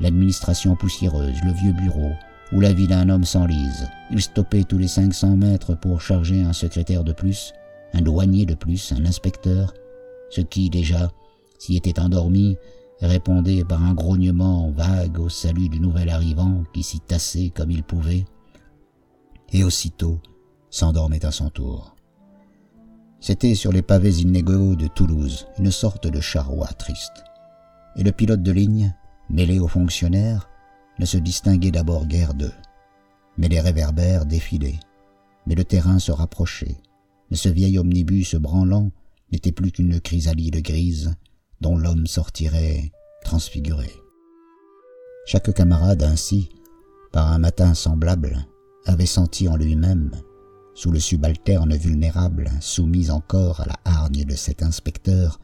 L'administration 0.00 0.74
poussiéreuse, 0.74 1.36
le 1.44 1.52
vieux 1.52 1.74
bureau, 1.74 2.12
où 2.52 2.60
la 2.60 2.72
vie 2.72 2.88
d'un 2.88 3.10
homme 3.10 3.26
s'enlise. 3.26 3.86
Il 4.10 4.22
stoppait 4.22 4.64
tous 4.64 4.78
les 4.78 4.88
500 4.88 5.36
mètres 5.36 5.74
pour 5.74 6.00
charger 6.00 6.40
un 6.40 6.54
secrétaire 6.54 7.04
de 7.04 7.12
plus, 7.12 7.52
un 7.92 8.00
douanier 8.00 8.46
de 8.46 8.54
plus, 8.54 8.90
un 8.92 9.04
inspecteur, 9.04 9.74
ce 10.30 10.40
qui, 10.40 10.70
déjà, 10.70 11.10
s'y 11.58 11.76
était 11.76 12.00
endormi, 12.00 12.56
répondait 13.02 13.64
par 13.64 13.84
un 13.84 13.92
grognement 13.92 14.70
vague 14.70 15.18
au 15.18 15.28
salut 15.28 15.68
du 15.68 15.78
nouvel 15.78 16.08
arrivant 16.08 16.64
qui 16.72 16.82
s'y 16.82 17.00
tassait 17.00 17.52
comme 17.54 17.70
il 17.70 17.82
pouvait, 17.82 18.24
et 19.54 19.62
aussitôt 19.64 20.20
s'endormait 20.68 21.24
à 21.24 21.30
son 21.30 21.48
tour. 21.48 21.94
C'était 23.20 23.54
sur 23.54 23.72
les 23.72 23.80
pavés 23.80 24.20
inégaux 24.20 24.74
de 24.74 24.88
Toulouse 24.88 25.46
une 25.58 25.70
sorte 25.70 26.08
de 26.08 26.20
charroi 26.20 26.66
triste. 26.66 27.24
Et 27.96 28.02
le 28.02 28.10
pilote 28.12 28.42
de 28.42 28.50
ligne, 28.50 28.92
mêlé 29.30 29.60
aux 29.60 29.68
fonctionnaires, 29.68 30.50
ne 30.98 31.06
se 31.06 31.16
distinguait 31.16 31.70
d'abord 31.70 32.06
guère 32.06 32.34
d'eux. 32.34 32.52
Mais 33.38 33.48
les 33.48 33.60
réverbères 33.60 34.26
défilaient, 34.26 34.80
mais 35.46 35.54
le 35.54 35.64
terrain 35.64 36.00
se 36.00 36.12
rapprochait, 36.12 36.76
mais 37.30 37.36
ce 37.36 37.48
vieil 37.48 37.78
omnibus 37.78 38.34
branlant 38.34 38.90
n'était 39.32 39.52
plus 39.52 39.70
qu'une 39.70 40.00
chrysalide 40.00 40.60
grise 40.62 41.14
dont 41.60 41.76
l'homme 41.76 42.06
sortirait 42.08 42.90
transfiguré. 43.24 43.90
Chaque 45.26 45.54
camarade 45.54 46.02
ainsi, 46.02 46.50
par 47.12 47.32
un 47.32 47.38
matin 47.38 47.72
semblable, 47.74 48.46
avait 48.86 49.06
senti 49.06 49.48
en 49.48 49.56
lui-même, 49.56 50.10
sous 50.74 50.90
le 50.90 51.00
subalterne 51.00 51.74
vulnérable, 51.76 52.50
soumis 52.60 53.10
encore 53.10 53.60
à 53.60 53.66
la 53.66 53.76
hargne 53.84 54.24
de 54.24 54.34
cet 54.34 54.62
inspecteur, 54.62 55.38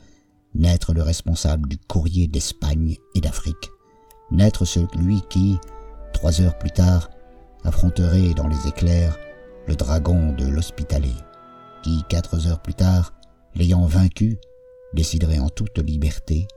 naître 0.54 0.92
le 0.92 1.02
responsable 1.02 1.68
du 1.68 1.78
courrier 1.78 2.26
d'Espagne 2.26 2.97
et 3.14 3.20
d'Afrique, 3.20 3.70
naître 4.30 4.64
celui 4.64 5.23
qui, 5.30 5.59
trois 6.12 6.40
heures 6.40 6.59
plus 6.59 6.73
tard, 6.73 7.11
affronterait 7.64 8.35
dans 8.35 8.49
les 8.49 8.68
éclairs 8.68 9.16
le 9.66 9.76
dragon 9.76 10.32
de 10.32 10.47
l'hospitalet, 10.47 11.14
qui, 11.82 12.02
quatre 12.09 12.47
heures 12.47 12.62
plus 12.62 12.75
tard, 12.75 13.14
l'ayant 13.54 13.87
vaincu, 13.87 14.38
déciderait 14.94 15.38
en 15.38 15.49
toute 15.49 15.78
liberté, 15.78 16.49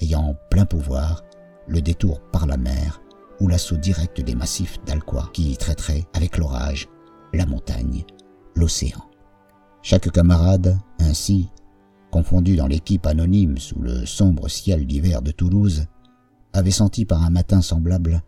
ayant 0.00 0.36
plein 0.50 0.64
pouvoir, 0.64 1.22
le 1.66 1.82
détour 1.82 2.20
par 2.32 2.46
la 2.46 2.56
mer 2.56 3.00
ou 3.40 3.48
l'assaut 3.48 3.76
direct 3.76 4.20
des 4.20 4.34
massifs 4.34 4.78
d'Alcois 4.86 5.30
qui 5.32 5.52
y 5.52 5.56
traiteraient 5.56 6.06
avec 6.12 6.36
l'orage, 6.36 6.88
la 7.32 7.46
montagne, 7.46 8.04
l'océan. 8.54 9.02
Chaque 9.82 10.10
camarade, 10.10 10.78
ainsi, 10.98 11.48
confondu 12.10 12.56
dans 12.56 12.66
l'équipe 12.66 13.06
anonyme 13.06 13.58
sous 13.58 13.80
le 13.80 14.04
sombre 14.04 14.48
ciel 14.48 14.86
d'hiver 14.86 15.22
de 15.22 15.30
Toulouse, 15.30 15.86
avait 16.52 16.70
senti 16.70 17.04
par 17.04 17.22
un 17.22 17.30
matin 17.30 17.62
semblable 17.62 18.22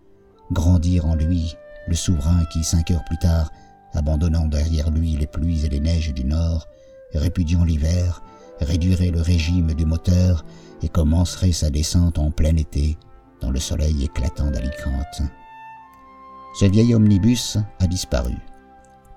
grandir 0.51 1.07
en 1.07 1.15
lui 1.15 1.55
le 1.89 1.95
souverain 1.95 2.45
qui, 2.53 2.63
cinq 2.63 2.91
heures 2.91 3.05
plus 3.05 3.19
tard, 3.19 3.51
abandonnant 3.93 4.47
derrière 4.47 4.91
lui 4.91 5.17
les 5.17 5.27
pluies 5.27 5.67
et 5.67 5.69
les 5.69 5.81
neiges 5.81 6.15
du 6.15 6.25
nord, 6.25 6.67
répudiant 7.13 7.65
l'hiver, 7.65 8.23
réduirait 8.61 9.11
le 9.11 9.21
régime 9.21 9.75
du 9.75 9.85
moteur 9.85 10.45
et 10.83 10.89
commencerait 10.89 11.53
sa 11.53 11.71
descente 11.71 12.19
en 12.19 12.31
plein 12.31 12.57
été, 12.57 12.97
dans 13.43 13.51
le 13.51 13.59
soleil 13.59 14.05
éclatant 14.05 14.51
d'Alicante. 14.51 15.23
Ce 16.55 16.65
vieil 16.65 16.95
omnibus 16.95 17.59
a 17.81 17.87
disparu, 17.87 18.35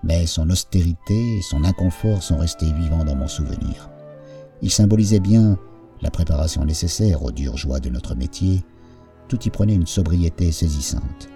mais 0.04 0.26
son 0.26 0.50
austérité 0.50 1.38
et 1.38 1.42
son 1.42 1.64
inconfort 1.64 2.24
sont 2.24 2.38
restés 2.38 2.72
vivants 2.74 3.06
dans 3.06 3.16
mon 3.16 3.28
souvenir. 3.28 3.90
Il 4.62 4.72
symbolisait 4.72 5.20
bien 5.20 5.58
la 6.02 6.12
préparation 6.12 6.66
nécessaire 6.66 7.24
aux 7.24 7.32
dures 7.32 7.58
joies 7.58 7.80
de 7.80 7.90
notre 7.90 8.16
métier, 8.16 8.64
tout 9.28 9.42
y 9.44 9.50
prenait 9.50 9.76
une 9.76 9.88
sobriété 9.88 10.52
saisissante. 10.52 11.30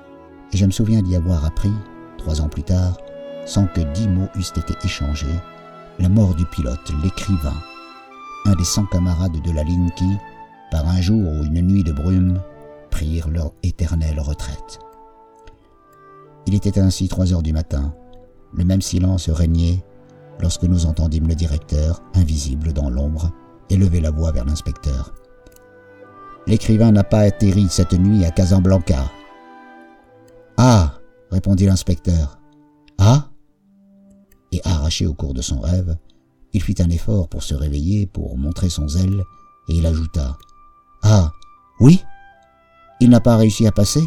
Et 0.51 0.57
je 0.57 0.65
me 0.65 0.71
souviens 0.71 1.01
d'y 1.01 1.15
avoir 1.15 1.45
appris, 1.45 1.71
trois 2.17 2.41
ans 2.41 2.49
plus 2.49 2.63
tard, 2.63 2.97
sans 3.45 3.67
que 3.67 3.81
dix 3.93 4.07
mots 4.07 4.29
eussent 4.35 4.53
été 4.57 4.73
échangés, 4.83 5.27
la 5.99 6.09
mort 6.09 6.33
du 6.35 6.45
pilote, 6.45 6.91
l'écrivain, 7.03 7.57
un 8.45 8.55
des 8.55 8.63
cent 8.63 8.85
camarades 8.85 9.41
de 9.43 9.51
la 9.51 9.63
ligne 9.63 9.89
qui, 9.95 10.09
par 10.71 10.87
un 10.87 11.01
jour 11.01 11.21
ou 11.33 11.43
une 11.43 11.61
nuit 11.61 11.83
de 11.83 11.91
brume, 11.91 12.39
prirent 12.89 13.29
leur 13.29 13.53
éternelle 13.63 14.19
retraite. 14.19 14.79
Il 16.45 16.55
était 16.55 16.79
ainsi 16.79 17.07
trois 17.07 17.31
heures 17.33 17.43
du 17.43 17.53
matin. 17.53 17.93
Le 18.53 18.63
même 18.63 18.81
silence 18.81 19.29
régnait 19.29 19.83
lorsque 20.39 20.63
nous 20.63 20.85
entendîmes 20.85 21.27
le 21.27 21.35
directeur, 21.35 22.01
invisible 22.15 22.73
dans 22.73 22.89
l'ombre, 22.89 23.31
élever 23.69 24.01
la 24.01 24.11
voix 24.11 24.31
vers 24.31 24.45
l'inspecteur. 24.45 25.13
L'écrivain 26.47 26.91
n'a 26.91 27.03
pas 27.03 27.19
atterri 27.19 27.67
cette 27.69 27.93
nuit 27.93 28.25
à 28.25 28.31
Casablanca. 28.31 29.11
Ah 30.57 30.95
répondit 31.31 31.65
l'inspecteur. 31.65 32.39
Ah 32.97 33.29
Et 34.51 34.61
arraché 34.63 35.05
au 35.05 35.13
cours 35.13 35.33
de 35.33 35.41
son 35.41 35.59
rêve, 35.59 35.95
il 36.53 36.63
fit 36.63 36.75
un 36.79 36.89
effort 36.89 37.29
pour 37.29 37.43
se 37.43 37.53
réveiller, 37.53 38.07
pour 38.07 38.37
montrer 38.37 38.69
son 38.69 38.87
zèle, 38.87 39.23
et 39.67 39.75
il 39.75 39.85
ajouta 39.85 40.37
Ah 41.03 41.31
Oui 41.79 42.03
Il 43.01 43.09
n'a 43.09 43.21
pas 43.21 43.37
réussi 43.37 43.65
à 43.65 43.71
passer 43.71 44.03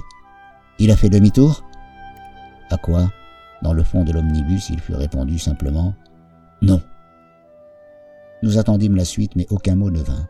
Il 0.79 0.91
a 0.91 0.97
fait 0.97 1.09
demi-tour 1.09 1.65
À 2.71 2.77
quoi, 2.77 3.11
dans 3.63 3.73
le 3.73 3.83
fond 3.83 4.05
de 4.05 4.13
l'omnibus, 4.13 4.69
il 4.71 4.81
fut 4.81 4.95
répondu 4.95 5.39
simplement 5.39 5.95
Non. 6.61 6.83
Nous 8.43 8.59
attendîmes 8.59 8.97
la 8.97 9.05
suite, 9.05 9.37
mais 9.37 9.47
aucun 9.51 9.77
mot 9.77 9.91
ne 9.91 10.03
vint. 10.03 10.29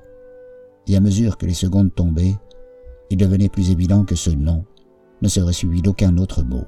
Et 0.87 0.97
à 0.97 1.01
mesure 1.01 1.39
que 1.39 1.47
les 1.47 1.55
secondes 1.55 1.95
tombaient, 1.95 2.37
il 3.11 3.17
devenait 3.17 3.49
plus 3.49 3.71
évident 3.71 4.05
que 4.05 4.15
ce 4.15 4.31
nom 4.31 4.65
ne 5.23 5.29
serait 5.29 5.53
suivi 5.53 5.83
d'aucun 5.83 6.17
autre 6.19 6.43
mot, 6.43 6.65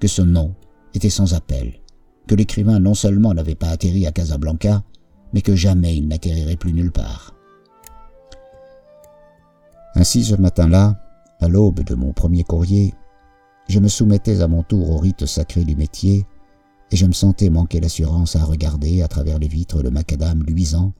que 0.00 0.08
ce 0.08 0.22
nom 0.22 0.54
était 0.94 1.10
sans 1.10 1.34
appel, 1.34 1.80
que 2.26 2.34
l'écrivain 2.34 2.78
non 2.78 2.94
seulement 2.94 3.34
n'avait 3.34 3.54
pas 3.54 3.68
atterri 3.68 4.06
à 4.06 4.12
Casablanca, 4.12 4.82
mais 5.32 5.42
que 5.42 5.56
jamais 5.56 5.96
il 5.96 6.08
n'atterrirait 6.08 6.56
plus 6.56 6.72
nulle 6.72 6.92
part. 6.92 7.34
Ainsi 9.94 10.24
ce 10.24 10.36
matin-là, 10.36 10.96
à 11.40 11.48
l'aube 11.48 11.80
de 11.80 11.94
mon 11.94 12.12
premier 12.12 12.44
courrier, 12.44 12.94
je 13.68 13.78
me 13.80 13.88
soumettais 13.88 14.40
à 14.40 14.48
mon 14.48 14.62
tour 14.62 14.90
au 14.90 14.98
rite 14.98 15.26
sacré 15.26 15.64
du 15.64 15.76
métier, 15.76 16.26
et 16.90 16.96
je 16.96 17.06
me 17.06 17.12
sentais 17.12 17.50
manquer 17.50 17.80
l'assurance 17.80 18.34
à 18.34 18.44
regarder 18.44 19.02
à 19.02 19.08
travers 19.08 19.38
les 19.38 19.48
vitres 19.48 19.82
le 19.82 19.90
macadam 19.90 20.42
luisant 20.42 20.94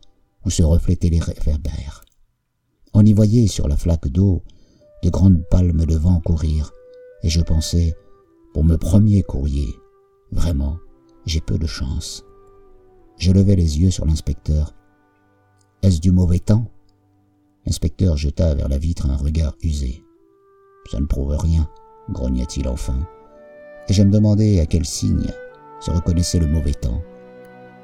où 0.44 0.50
se 0.50 0.62
reflétaient 0.62 1.08
les 1.08 1.20
réverbères. 1.20 2.04
On 2.94 3.04
y 3.04 3.12
voyait 3.12 3.46
sur 3.46 3.68
la 3.68 3.76
flaque 3.76 4.08
d'eau 4.08 4.42
de 5.02 5.10
grandes 5.10 5.42
palmes 5.50 5.86
de 5.86 5.96
vent 5.96 6.20
courir, 6.20 6.70
et 7.22 7.28
je 7.28 7.40
pensais, 7.40 7.94
pour 8.52 8.64
me 8.64 8.76
premier 8.76 9.22
courrier, 9.22 9.68
vraiment, 10.30 10.78
j'ai 11.26 11.40
peu 11.40 11.58
de 11.58 11.66
chance. 11.66 12.24
Je 13.16 13.32
levai 13.32 13.56
les 13.56 13.80
yeux 13.80 13.90
sur 13.90 14.04
l'inspecteur. 14.04 14.74
Est-ce 15.82 16.00
du 16.00 16.10
mauvais 16.10 16.38
temps? 16.38 16.70
L'inspecteur 17.66 18.16
jeta 18.16 18.54
vers 18.54 18.68
la 18.68 18.78
vitre 18.78 19.10
un 19.10 19.16
regard 19.16 19.54
usé. 19.62 20.02
Ça 20.86 21.00
ne 21.00 21.06
prouve 21.06 21.36
rien, 21.36 21.68
grogna-t-il 22.10 22.68
enfin. 22.68 22.96
Et 23.88 23.92
je 23.92 24.02
me 24.02 24.10
demandais 24.10 24.60
à 24.60 24.66
quel 24.66 24.84
signe 24.84 25.30
se 25.80 25.90
reconnaissait 25.90 26.38
le 26.38 26.46
mauvais 26.46 26.72
temps. 26.72 27.02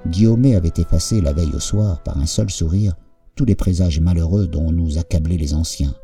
Guillaume 0.06 0.44
avait 0.46 0.72
effacé 0.76 1.20
la 1.20 1.32
veille 1.32 1.54
au 1.54 1.60
soir, 1.60 2.02
par 2.02 2.18
un 2.18 2.26
seul 2.26 2.50
sourire, 2.50 2.94
tous 3.36 3.44
les 3.44 3.54
présages 3.54 4.00
malheureux 4.00 4.46
dont 4.46 4.70
nous 4.70 4.98
accablaient 4.98 5.36
les 5.36 5.54
anciens. 5.54 5.94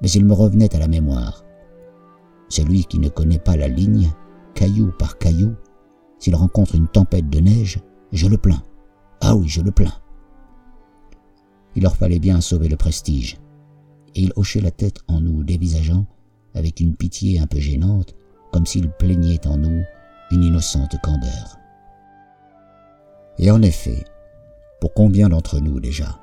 Mais 0.00 0.10
il 0.10 0.24
me 0.24 0.32
revenait 0.32 0.74
à 0.74 0.78
la 0.78 0.88
mémoire. 0.88 1.44
Celui 2.48 2.84
qui 2.84 2.98
ne 2.98 3.08
connaît 3.08 3.38
pas 3.38 3.56
la 3.56 3.68
ligne, 3.68 4.10
caillou 4.54 4.92
par 4.98 5.18
caillou, 5.18 5.54
s'il 6.18 6.34
rencontre 6.34 6.74
une 6.74 6.88
tempête 6.88 7.28
de 7.28 7.40
neige, 7.40 7.80
je 8.12 8.26
le 8.26 8.38
plains. 8.38 8.62
Ah 9.20 9.36
oui, 9.36 9.48
je 9.48 9.60
le 9.60 9.70
plains. 9.70 9.94
Il 11.76 11.82
leur 11.82 11.96
fallait 11.96 12.18
bien 12.18 12.40
sauver 12.40 12.68
le 12.68 12.76
prestige. 12.76 13.38
Et 14.18 14.22
il 14.22 14.32
hochait 14.34 14.60
la 14.60 14.72
tête 14.72 14.98
en 15.06 15.20
nous 15.20 15.44
dévisageant, 15.44 16.04
avec 16.52 16.80
une 16.80 16.96
pitié 16.96 17.38
un 17.38 17.46
peu 17.46 17.60
gênante, 17.60 18.16
comme 18.52 18.66
s'il 18.66 18.90
plaignait 18.90 19.46
en 19.46 19.56
nous 19.56 19.84
une 20.32 20.42
innocente 20.42 20.96
candeur. 21.04 21.56
Et 23.38 23.48
en 23.52 23.62
effet, 23.62 24.02
pour 24.80 24.92
combien 24.92 25.28
d'entre 25.28 25.60
nous 25.60 25.78
déjà, 25.78 26.18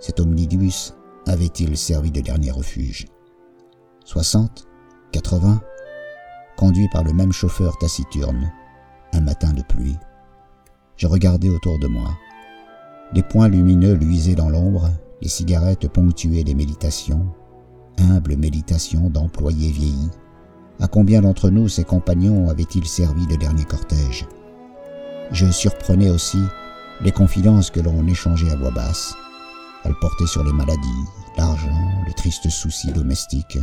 cet 0.00 0.20
omnibus 0.20 0.94
avait-il 1.26 1.76
servi 1.76 2.10
de 2.10 2.22
dernier 2.22 2.50
refuge? 2.50 3.04
60 4.06 4.66
80 5.12 5.60
Conduit 6.56 6.88
par 6.94 7.04
le 7.04 7.12
même 7.12 7.32
chauffeur 7.32 7.76
taciturne, 7.76 8.50
un 9.12 9.20
matin 9.20 9.52
de 9.52 9.62
pluie, 9.62 9.98
je 10.96 11.06
regardais 11.06 11.50
autour 11.50 11.78
de 11.78 11.88
moi. 11.88 12.16
Des 13.12 13.22
points 13.22 13.48
lumineux 13.48 13.96
luisaient 13.96 14.34
dans 14.34 14.48
l'ombre, 14.48 14.88
les 15.24 15.30
cigarettes 15.30 15.88
ponctuaient 15.88 16.44
des 16.44 16.54
méditations, 16.54 17.26
humbles 17.98 18.36
méditations 18.36 19.08
d'employés 19.08 19.72
vieillis. 19.72 20.10
À 20.80 20.86
combien 20.86 21.22
d'entre 21.22 21.48
nous 21.48 21.66
ces 21.66 21.82
compagnons 21.82 22.50
avaient-ils 22.50 22.86
servi 22.86 23.26
de 23.26 23.36
dernier 23.36 23.64
cortège? 23.64 24.26
Je 25.32 25.50
surprenais 25.50 26.10
aussi 26.10 26.40
les 27.02 27.10
confidences 27.10 27.70
que 27.70 27.80
l'on 27.80 28.06
échangeait 28.06 28.50
à 28.50 28.56
voix 28.56 28.70
basse. 28.70 29.14
Elles 29.84 29.94
portaient 30.00 30.26
sur 30.26 30.44
les 30.44 30.52
maladies, 30.52 31.04
l'argent, 31.38 31.90
les 32.06 32.14
tristes 32.14 32.50
soucis 32.50 32.92
domestiques. 32.92 33.58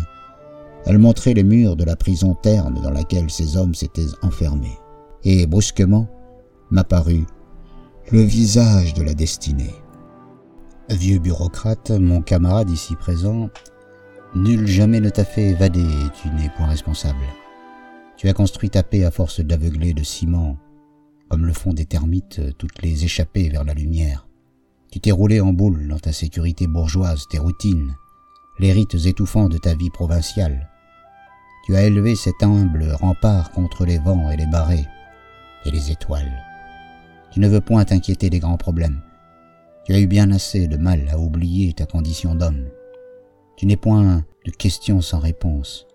Elles 0.87 0.99
montraient 0.99 1.35
les 1.35 1.43
murs 1.43 1.75
de 1.75 1.83
la 1.83 1.95
prison 1.95 2.35
terne 2.41 2.81
dans 2.81 2.89
laquelle 2.89 3.29
ces 3.29 3.55
hommes 3.55 3.75
s'étaient 3.75 4.01
enfermés. 4.23 4.79
Et 5.23 5.45
brusquement, 5.45 6.07
m'apparut 6.71 7.27
le 8.11 8.21
visage 8.21 8.95
de 8.95 9.03
la 9.03 9.13
destinée. 9.13 9.75
Vieux 10.91 11.19
bureaucrate, 11.19 11.91
mon 11.91 12.21
camarade 12.21 12.69
ici 12.69 12.97
présent, 12.97 13.49
nul 14.35 14.67
jamais 14.67 14.99
ne 14.99 15.09
t'a 15.09 15.23
fait 15.23 15.51
évader 15.51 15.79
et 15.79 16.09
tu 16.21 16.27
n'es 16.31 16.49
point 16.57 16.67
responsable. 16.67 17.23
Tu 18.17 18.27
as 18.27 18.33
construit 18.33 18.69
ta 18.69 18.83
paix 18.83 19.05
à 19.05 19.11
force 19.11 19.39
d'aveugler 19.39 19.93
de 19.93 20.03
ciment, 20.03 20.57
comme 21.29 21.45
le 21.45 21.53
font 21.53 21.71
des 21.71 21.85
termites 21.85 22.41
toutes 22.57 22.81
les 22.81 23.05
échappées 23.05 23.47
vers 23.47 23.63
la 23.63 23.73
lumière. 23.73 24.27
Tu 24.91 24.99
t'es 24.99 25.11
roulé 25.11 25.39
en 25.39 25.53
boule 25.53 25.87
dans 25.87 25.97
ta 25.97 26.11
sécurité 26.11 26.67
bourgeoise, 26.67 27.25
tes 27.29 27.39
routines, 27.39 27.95
les 28.59 28.73
rites 28.73 29.05
étouffants 29.05 29.47
de 29.47 29.57
ta 29.57 29.75
vie 29.75 29.91
provinciale. 29.91 30.69
Tu 31.65 31.75
as 31.77 31.85
élevé 31.85 32.17
cet 32.17 32.43
humble 32.43 32.91
rempart 32.99 33.51
contre 33.51 33.85
les 33.85 33.97
vents 33.97 34.29
et 34.29 34.35
les 34.35 34.47
marées 34.47 34.87
et 35.63 35.71
les 35.71 35.89
étoiles. 35.89 36.43
Tu 37.31 37.39
ne 37.39 37.47
veux 37.47 37.61
point 37.61 37.85
t'inquiéter 37.85 38.29
des 38.29 38.39
grands 38.39 38.57
problèmes. 38.57 39.01
Tu 39.83 39.93
as 39.93 39.99
eu 39.99 40.07
bien 40.07 40.31
assez 40.31 40.67
de 40.67 40.77
mal 40.77 41.09
à 41.09 41.17
oublier 41.17 41.73
ta 41.73 41.85
condition 41.85 42.35
d'homme. 42.35 42.69
Tu 43.57 43.65
n'es 43.65 43.77
point 43.77 44.23
de 44.45 44.51
questions 44.51 45.01
sans 45.01 45.19
réponse. 45.19 45.87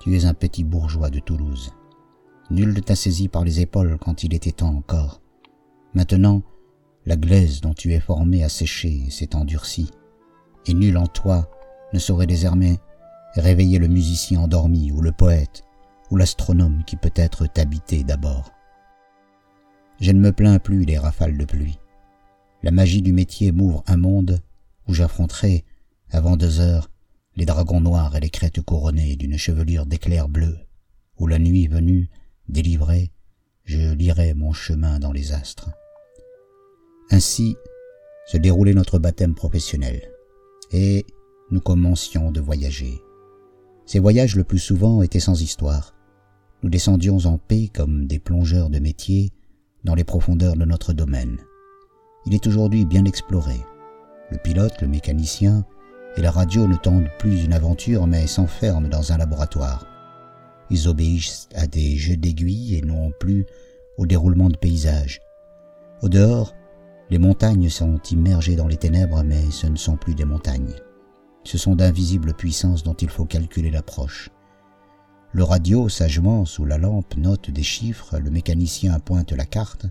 Tu 0.00 0.16
es 0.16 0.24
un 0.24 0.34
petit 0.34 0.64
bourgeois 0.64 1.10
de 1.10 1.18
Toulouse. 1.18 1.72
Nul 2.50 2.72
ne 2.72 2.80
t'a 2.80 2.96
saisi 2.96 3.28
par 3.28 3.44
les 3.44 3.60
épaules 3.60 3.98
quand 4.00 4.22
il 4.22 4.34
était 4.34 4.52
temps 4.52 4.74
encore. 4.74 5.20
Maintenant, 5.94 6.42
la 7.04 7.16
glaise 7.16 7.60
dont 7.60 7.74
tu 7.74 7.92
es 7.92 8.00
formé 8.00 8.44
a 8.44 8.48
séché 8.48 9.04
et 9.06 9.10
s'est 9.10 9.34
endurcie, 9.34 9.90
et 10.66 10.74
nul 10.74 10.96
en 10.96 11.06
toi 11.06 11.50
ne 11.92 11.98
saurait 11.98 12.26
désormais 12.26 12.78
réveiller 13.34 13.78
le 13.78 13.88
musicien 13.88 14.40
endormi 14.40 14.92
ou 14.92 15.00
le 15.00 15.12
poète 15.12 15.64
ou 16.10 16.16
l'astronome 16.16 16.84
qui 16.84 16.96
peut-être 16.96 17.46
t'habitait 17.46 18.04
d'abord. 18.04 18.52
Je 20.00 20.12
ne 20.12 20.20
me 20.20 20.32
plains 20.32 20.58
plus 20.58 20.86
des 20.86 20.98
rafales 20.98 21.36
de 21.36 21.44
pluie. 21.44 21.79
La 22.62 22.70
magie 22.70 23.00
du 23.00 23.12
métier 23.12 23.52
m'ouvre 23.52 23.82
un 23.86 23.96
monde 23.96 24.40
où 24.86 24.92
j'affronterai, 24.92 25.64
avant 26.10 26.36
deux 26.36 26.60
heures, 26.60 26.90
les 27.36 27.46
dragons 27.46 27.80
noirs 27.80 28.14
et 28.16 28.20
les 28.20 28.28
crêtes 28.28 28.60
couronnées 28.60 29.16
d'une 29.16 29.38
chevelure 29.38 29.86
d'éclairs 29.86 30.28
bleus, 30.28 30.58
où 31.18 31.26
la 31.26 31.38
nuit 31.38 31.68
venue, 31.68 32.10
délivrée, 32.48 33.12
je 33.64 33.94
lirai 33.94 34.34
mon 34.34 34.52
chemin 34.52 34.98
dans 34.98 35.12
les 35.12 35.32
astres. 35.32 35.70
Ainsi 37.10 37.56
se 38.26 38.36
déroulait 38.36 38.74
notre 38.74 38.98
baptême 38.98 39.34
professionnel, 39.34 40.02
et 40.70 41.06
nous 41.50 41.60
commencions 41.60 42.30
de 42.30 42.40
voyager. 42.40 43.00
Ces 43.86 44.00
voyages 44.00 44.36
le 44.36 44.44
plus 44.44 44.58
souvent 44.58 45.02
étaient 45.02 45.18
sans 45.18 45.40
histoire. 45.40 45.94
Nous 46.62 46.68
descendions 46.68 47.18
en 47.24 47.38
paix 47.38 47.70
comme 47.72 48.06
des 48.06 48.18
plongeurs 48.18 48.70
de 48.70 48.78
métier, 48.78 49.32
dans 49.82 49.94
les 49.94 50.04
profondeurs 50.04 50.56
de 50.56 50.64
notre 50.66 50.92
domaine. 50.92 51.38
Il 52.26 52.34
est 52.34 52.46
aujourd'hui 52.46 52.84
bien 52.84 53.04
exploré. 53.04 53.64
Le 54.30 54.38
pilote, 54.38 54.80
le 54.80 54.88
mécanicien 54.88 55.64
et 56.16 56.22
la 56.22 56.30
radio 56.30 56.66
ne 56.66 56.76
tentent 56.76 57.10
plus 57.18 57.44
une 57.44 57.52
aventure 57.52 58.06
mais 58.06 58.26
s'enferment 58.26 58.88
dans 58.88 59.12
un 59.12 59.18
laboratoire. 59.18 59.86
Ils 60.70 60.88
obéissent 60.88 61.48
à 61.54 61.66
des 61.66 61.96
jeux 61.96 62.16
d'aiguilles 62.16 62.76
et 62.76 62.82
non 62.82 63.12
plus 63.18 63.46
au 63.96 64.06
déroulement 64.06 64.48
de 64.48 64.56
paysages. 64.56 65.20
Au 66.02 66.08
dehors, 66.08 66.54
les 67.10 67.18
montagnes 67.18 67.68
sont 67.68 67.98
immergées 68.10 68.56
dans 68.56 68.68
les 68.68 68.76
ténèbres 68.76 69.22
mais 69.24 69.50
ce 69.50 69.66
ne 69.66 69.76
sont 69.76 69.96
plus 69.96 70.14
des 70.14 70.24
montagnes. 70.24 70.74
Ce 71.44 71.58
sont 71.58 71.74
d'invisibles 71.74 72.34
puissances 72.34 72.82
dont 72.82 72.94
il 72.94 73.08
faut 73.08 73.24
calculer 73.24 73.70
l'approche. 73.70 74.30
Le 75.32 75.44
radio, 75.44 75.88
sagement, 75.88 76.44
sous 76.44 76.64
la 76.64 76.76
lampe, 76.76 77.16
note 77.16 77.50
des 77.50 77.62
chiffres, 77.62 78.18
le 78.18 78.30
mécanicien 78.30 78.98
pointe 78.98 79.32
la 79.32 79.46
carte, 79.46 79.86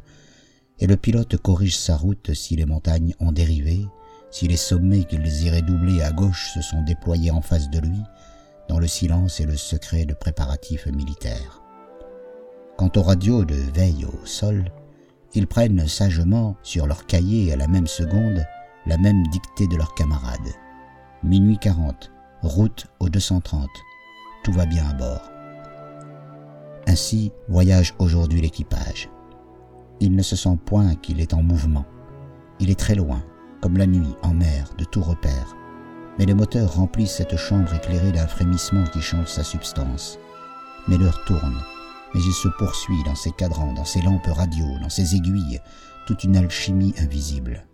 et 0.80 0.88
le 0.88 0.98
pilote 0.98 1.38
corrige 1.38 1.78
sa 1.78 1.96
route 1.96 2.34
si 2.34 2.56
les 2.56 2.66
montagnes 2.66 3.14
ont 3.20 3.32
dérivé, 3.32 3.86
si 4.32 4.48
les 4.48 4.58
sommets 4.58 5.04
qu'il 5.04 5.24
désirait 5.24 5.62
doubler 5.62 6.02
à 6.02 6.12
gauche 6.12 6.52
se 6.54 6.62
sont 6.62 6.82
déployés 6.84 7.32
en 7.32 7.42
face 7.42 7.70
de 7.70 7.80
lui, 7.80 8.02
dans 8.68 8.80
le 8.80 8.88
silence 8.88 9.40
et 9.40 9.46
le 9.46 9.58
secret 9.58 10.06
de 10.06 10.14
préparatifs 10.14 10.86
militaires. 10.88 11.62
Quant 12.78 12.92
aux 12.96 13.02
radios 13.02 13.44
de 13.44 13.56
veille 13.56 14.06
au 14.06 14.26
sol, 14.26 14.72
ils 15.34 15.48
prennent 15.48 15.88
sagement 15.88 16.56
sur 16.64 16.88
leur 16.88 17.06
cahier 17.06 17.52
à 17.52 17.56
la 17.56 17.68
même 17.68 17.88
seconde 17.88 18.46
la 18.86 18.98
même 18.98 19.24
dictée 19.28 19.68
de 19.68 19.76
leurs 19.76 19.94
camarades. 19.94 20.54
Minuit 21.24 21.58
40, 21.58 22.12
route 22.42 22.88
au 23.00 23.10
230, 23.10 23.70
tout 24.44 24.54
va 24.54 24.66
bien 24.66 24.88
à 24.88 24.94
bord. 24.94 25.30
Ainsi 26.88 27.32
voyage 27.50 27.94
aujourd'hui 28.00 28.42
l'équipage. 28.42 29.10
Il 30.02 30.16
ne 30.16 30.22
se 30.22 30.36
sent 30.36 30.58
point 30.66 30.96
qu'il 30.96 31.20
est 31.20 31.34
en 31.34 31.44
mouvement. 31.44 31.86
Il 32.60 32.70
est 32.70 32.80
très 32.80 32.96
loin, 32.96 33.22
comme 33.62 33.78
la 33.78 33.86
nuit 33.86 34.16
en 34.22 34.34
mer, 34.34 34.70
de 34.78 34.86
tout 34.86 35.02
repère. 35.02 35.56
Mais 36.18 36.26
les 36.26 36.34
moteurs 36.34 36.76
remplissent 36.76 37.16
cette 37.16 37.36
chambre 37.36 37.74
éclairée 37.74 38.12
d'un 38.12 38.28
frémissement 38.28 38.86
qui 38.86 39.02
change 39.02 39.28
sa 39.28 39.44
substance. 39.44 40.18
Mais 40.88 40.98
l'heure 40.98 41.24
tourne, 41.26 41.58
mais 42.14 42.22
il 42.22 42.34
se 42.34 42.48
poursuit 42.58 43.04
dans 43.06 43.16
ses 43.16 43.32
cadrans, 43.32 43.74
dans 43.74 43.86
ses 43.86 44.02
lampes 44.02 44.28
radio, 44.28 44.66
dans 44.82 44.90
ses 44.90 45.16
aiguilles, 45.16 45.60
toute 46.08 46.24
une 46.24 46.38
alchimie 46.38 46.94
invisible. 46.98 47.66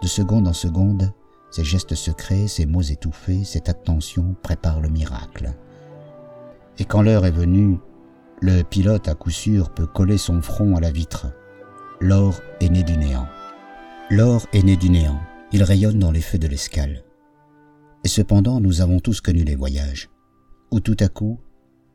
De 0.00 0.06
seconde 0.06 0.48
en 0.48 0.52
seconde, 0.52 1.12
ses 1.50 1.64
gestes 1.64 1.94
secrets, 1.94 2.46
ses 2.46 2.66
mots 2.66 2.82
étouffés, 2.82 3.44
cette 3.44 3.68
attention 3.68 4.36
préparent 4.42 4.80
le 4.80 4.90
miracle. 4.90 5.52
Et 6.78 6.84
quand 6.84 7.02
l'heure 7.02 7.26
est 7.26 7.32
venue, 7.32 7.78
le 8.40 8.62
pilote 8.62 9.08
à 9.08 9.14
coup 9.14 9.30
sûr 9.30 9.70
peut 9.70 9.86
coller 9.86 10.18
son 10.18 10.40
front 10.40 10.76
à 10.76 10.80
la 10.80 10.92
vitre. 10.92 11.26
L'or 12.00 12.40
est 12.60 12.68
né 12.68 12.84
du 12.84 12.96
néant. 12.96 13.26
L'or 14.08 14.46
est 14.52 14.62
né 14.62 14.76
du 14.76 14.88
néant. 14.88 15.18
Il 15.50 15.64
rayonne 15.64 15.98
dans 15.98 16.12
les 16.12 16.20
feux 16.20 16.38
de 16.38 16.46
l'escale. 16.46 17.02
Et 18.04 18.08
cependant, 18.08 18.60
nous 18.60 18.80
avons 18.80 19.00
tous 19.00 19.20
connu 19.20 19.42
les 19.42 19.56
voyages, 19.56 20.08
où 20.70 20.78
tout 20.78 20.96
à 21.00 21.08
coup, 21.08 21.40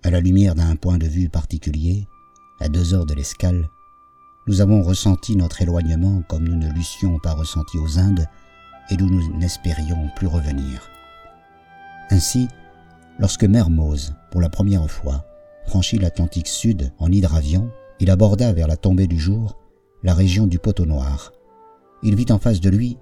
à 0.03 0.09
la 0.09 0.19
lumière 0.19 0.55
d'un 0.55 0.75
point 0.75 0.97
de 0.97 1.07
vue 1.07 1.29
particulier, 1.29 2.05
à 2.59 2.67
deux 2.67 2.93
heures 2.93 3.05
de 3.05 3.13
l'escale, 3.13 3.69
nous 4.45 4.59
avons 4.59 4.83
ressenti 4.83 5.37
notre 5.37 5.61
éloignement 5.61 6.21
comme 6.27 6.49
nous 6.49 6.57
ne 6.57 6.73
l'eussions 6.73 7.17
pas 7.19 7.33
ressenti 7.33 7.77
aux 7.77 7.97
Indes 7.97 8.27
et 8.89 8.97
d'où 8.97 9.09
nous 9.09 9.37
n'espérions 9.37 10.09
plus 10.17 10.27
revenir. 10.27 10.89
Ainsi, 12.09 12.49
lorsque 13.19 13.45
Mermoz, 13.45 14.13
pour 14.31 14.41
la 14.41 14.49
première 14.49 14.91
fois, 14.91 15.23
franchit 15.65 15.97
l'Atlantique 15.97 16.49
Sud 16.49 16.91
en 16.99 17.09
hydravion, 17.09 17.71
il 18.01 18.11
aborda 18.11 18.51
vers 18.51 18.67
la 18.67 18.75
tombée 18.75 19.07
du 19.07 19.17
jour 19.17 19.62
la 20.03 20.13
région 20.13 20.47
du 20.47 20.59
poteau 20.59 20.85
noir. 20.85 21.31
Il 22.03 22.15
vit 22.15 22.31
en 22.31 22.37
face 22.37 22.59
de 22.59 22.69
lui 22.69 22.97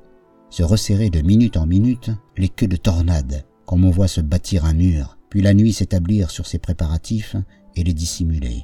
se 0.49 0.63
resserrer 0.63 1.09
de 1.09 1.21
minute 1.21 1.57
en 1.57 1.65
minute 1.65 2.11
les 2.37 2.49
queues 2.49 2.67
de 2.67 2.75
tornades, 2.75 3.45
comme 3.65 3.85
on 3.85 3.89
voit 3.89 4.07
se 4.07 4.21
bâtir 4.21 4.65
un 4.65 4.73
mur, 4.73 5.17
puis 5.29 5.41
la 5.41 5.53
nuit 5.53 5.73
s'établir 5.73 6.29
sur 6.29 6.45
ses 6.45 6.59
préparatifs 6.59 7.35
et 7.75 7.83
les 7.83 7.93
dissimuler. 7.93 8.63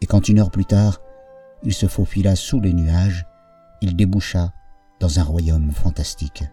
Et 0.00 0.06
quand 0.06 0.28
une 0.28 0.38
heure 0.38 0.50
plus 0.50 0.66
tard, 0.66 1.00
il 1.64 1.72
se 1.72 1.86
faufila 1.86 2.36
sous 2.36 2.60
les 2.60 2.72
nuages, 2.72 3.24
il 3.80 3.96
déboucha 3.96 4.52
dans 5.00 5.18
un 5.18 5.24
royaume 5.24 5.72
fantastique. 5.72 6.44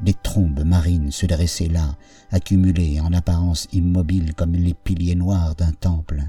Des 0.00 0.14
trombes 0.14 0.64
marines 0.64 1.10
se 1.10 1.26
dressaient 1.26 1.68
là, 1.68 1.96
accumulées 2.30 3.00
en 3.00 3.12
apparence 3.12 3.66
immobiles 3.72 4.34
comme 4.34 4.52
les 4.52 4.74
piliers 4.74 5.16
noirs 5.16 5.56
d'un 5.56 5.72
temple. 5.72 6.22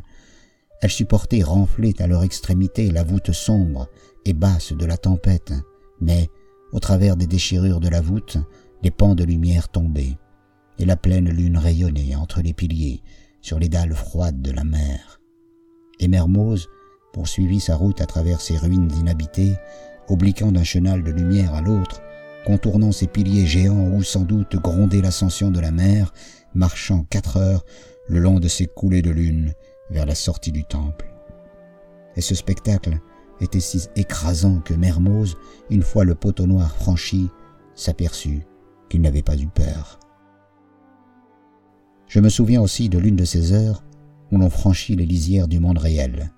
Elles 0.82 0.90
supportaient 0.90 1.44
renflées 1.44 1.96
à 2.00 2.08
leur 2.08 2.24
extrémité 2.24 2.90
la 2.90 3.04
voûte 3.04 3.32
sombre 3.32 3.90
et 4.26 4.34
basse 4.34 4.74
de 4.74 4.86
la 4.86 4.98
tempête, 4.98 5.54
mais, 6.00 6.30
au 6.72 6.80
travers 6.80 7.18
des 7.18 7.28
déchirures 7.28 7.80
de 7.80 7.90
la 7.90 8.02
voûte, 8.02 8.38
des 8.82 8.92
pans 8.92 9.16
de 9.16 9.24
lumière 9.24 9.70
tombaient, 9.70 10.18
et 10.78 10.86
la 10.86 10.96
pleine 10.96 11.30
lune 11.30 11.58
rayonnait 11.58 12.16
entre 12.16 12.42
les 12.42 12.54
piliers, 12.54 13.02
sur 13.42 13.60
les 13.60 13.68
dalles 13.68 13.94
froides 13.94 14.42
de 14.42 14.52
la 14.52 14.64
mer. 14.64 15.20
Et 16.00 16.08
Mermoz 16.08 16.70
poursuivit 17.12 17.60
sa 17.60 17.76
route 17.76 18.00
à 18.00 18.06
travers 18.06 18.40
ces 18.40 18.58
ruines 18.58 18.92
inhabitées, 18.98 19.56
obliquant 20.08 20.52
d'un 20.52 20.64
chenal 20.64 21.04
de 21.04 21.12
lumière 21.12 21.54
à 21.54 21.62
l'autre, 21.62 22.02
contournant 22.46 22.94
ces 22.94 23.08
piliers 23.08 23.46
géants 23.46 23.92
où 23.92 24.02
sans 24.04 24.24
doute 24.24 24.56
grondait 24.56 25.02
l'ascension 25.02 25.52
de 25.52 25.60
la 25.60 25.72
mer, 25.72 26.14
marchant 26.54 27.06
quatre 27.10 27.38
heures 27.38 27.66
le 28.08 28.20
long 28.20 28.40
de 28.40 28.48
ces 28.48 28.66
coulées 28.66 29.02
de 29.02 29.12
lune 29.12 29.54
vers 29.90 30.06
la 30.06 30.16
sortie 30.16 30.52
du 30.52 30.64
temple. 30.64 31.12
Et 32.16 32.22
ce 32.22 32.36
spectacle 32.36 33.00
était 33.42 33.60
si 33.60 33.88
écrasant 33.96 34.60
que 34.60 34.74
Mermoz, 34.74 35.36
une 35.70 35.84
fois 35.84 36.04
le 36.04 36.16
poteau 36.16 36.46
noir 36.46 36.76
franchi, 36.76 37.30
s'aperçut 37.76 38.46
qu'il 38.90 39.02
n'avait 39.02 39.22
pas 39.22 39.38
eu 39.38 39.48
peur. 39.48 40.00
Je 42.08 42.20
me 42.20 42.30
souviens 42.30 42.62
aussi 42.62 42.90
de 42.90 42.98
l'une 42.98 43.16
de 43.16 43.26
ces 43.26 43.54
heures 43.54 43.84
où 44.32 44.38
l'on 44.38 44.50
franchit 44.50 44.96
les 44.96 45.06
lisières 45.06 45.48
du 45.48 45.60
monde 45.60 45.78
réel. 45.78 46.32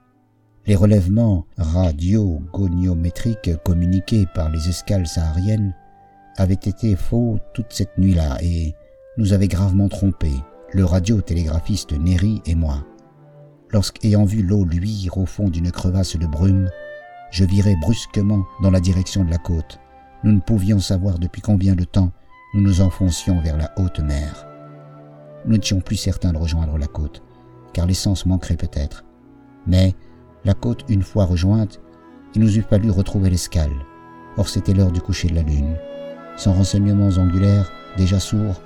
Les 0.67 0.75
relèvements 0.75 1.45
radio-goniométriques 1.57 3.57
communiqués 3.63 4.27
par 4.35 4.49
les 4.49 4.69
escales 4.69 5.07
sahariennes 5.07 5.73
avaient 6.37 6.53
été 6.53 6.95
faux 6.95 7.39
toute 7.53 7.73
cette 7.73 7.97
nuit-là 7.97 8.37
et 8.41 8.75
nous 9.17 9.33
avaient 9.33 9.47
gravement 9.47 9.89
trompés, 9.89 10.39
le 10.73 10.85
radiotélégraphiste 10.85 11.93
Néry 11.93 12.41
et 12.45 12.55
moi. 12.55 12.85
Lorsqu'ayant 13.73 14.25
vu 14.25 14.43
l'eau 14.43 14.65
luire 14.65 15.17
au 15.17 15.25
fond 15.25 15.49
d'une 15.49 15.71
crevasse 15.71 16.17
de 16.17 16.27
brume, 16.27 16.69
je 17.31 17.45
virai 17.45 17.75
brusquement 17.77 18.45
dans 18.61 18.71
la 18.71 18.81
direction 18.81 19.23
de 19.23 19.31
la 19.31 19.37
côte. 19.37 19.79
Nous 20.23 20.33
ne 20.33 20.41
pouvions 20.41 20.79
savoir 20.79 21.19
depuis 21.19 21.41
combien 21.41 21.75
de 21.75 21.85
temps 21.85 22.11
nous 22.53 22.61
nous 22.61 22.81
enfoncions 22.81 23.39
vers 23.39 23.57
la 23.57 23.71
haute 23.77 24.01
mer. 24.01 24.45
Nous 25.45 25.55
n'étions 25.55 25.79
plus 25.79 25.95
certains 25.95 26.33
de 26.33 26.37
rejoindre 26.37 26.77
la 26.77 26.87
côte, 26.87 27.23
car 27.73 27.85
l'essence 27.85 28.25
manquerait 28.25 28.57
peut-être. 28.57 29.05
Mais 29.65 29.95
la 30.43 30.53
côte 30.53 30.83
une 30.89 31.03
fois 31.03 31.25
rejointe, 31.25 31.79
il 32.35 32.41
nous 32.41 32.57
eût 32.57 32.65
fallu 32.69 32.91
retrouver 32.91 33.29
l'escale. 33.29 33.71
Or 34.37 34.49
c'était 34.49 34.73
l'heure 34.73 34.91
du 34.91 35.01
coucher 35.01 35.29
de 35.29 35.35
la 35.35 35.43
lune. 35.43 35.77
Sans 36.35 36.53
renseignements 36.53 37.17
angulaires, 37.17 37.71
déjà 37.97 38.19
sourds, 38.19 38.61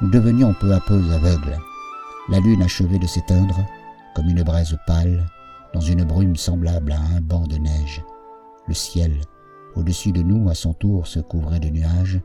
nous 0.00 0.10
devenions 0.10 0.54
peu 0.60 0.72
à 0.72 0.80
peu 0.80 1.00
aveugles. 1.12 1.58
La 2.28 2.38
lune 2.38 2.62
achevait 2.62 2.98
de 2.98 3.06
s'éteindre, 3.06 3.60
comme 4.14 4.28
une 4.28 4.42
braise 4.42 4.76
pâle, 4.86 5.26
dans 5.72 5.80
une 5.80 6.04
brume 6.04 6.36
semblable 6.36 6.92
à 6.92 7.00
un 7.00 7.20
banc 7.20 7.46
de 7.46 7.56
neige. 7.56 8.02
Le 8.68 8.74
ciel, 8.74 9.20
au-dessus 9.74 10.12
de 10.12 10.22
nous, 10.22 10.48
à 10.48 10.54
son 10.54 10.72
tour, 10.72 11.06
se 11.06 11.20
couvrait 11.20 11.60
de 11.60 11.68
nuages, 11.68 12.20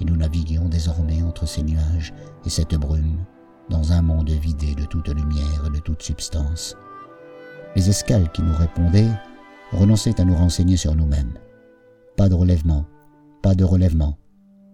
et 0.00 0.04
nous 0.04 0.16
naviguions 0.16 0.68
désormais 0.68 1.22
entre 1.22 1.46
ces 1.46 1.62
nuages 1.62 2.12
et 2.44 2.50
cette 2.50 2.74
brume, 2.74 3.24
dans 3.68 3.92
un 3.92 4.02
monde 4.02 4.30
vidé 4.30 4.74
de 4.74 4.84
toute 4.84 5.08
lumière 5.08 5.64
et 5.66 5.70
de 5.70 5.80
toute 5.80 6.02
substance. 6.02 6.76
Les 7.74 7.88
escales 7.90 8.30
qui 8.32 8.42
nous 8.42 8.56
répondaient 8.56 9.10
renonçaient 9.72 10.20
à 10.20 10.24
nous 10.24 10.36
renseigner 10.36 10.76
sur 10.76 10.94
nous-mêmes. 10.94 11.34
Pas 12.16 12.28
de 12.28 12.34
relèvement, 12.34 12.86
pas 13.42 13.54
de 13.54 13.64
relèvement, 13.64 14.16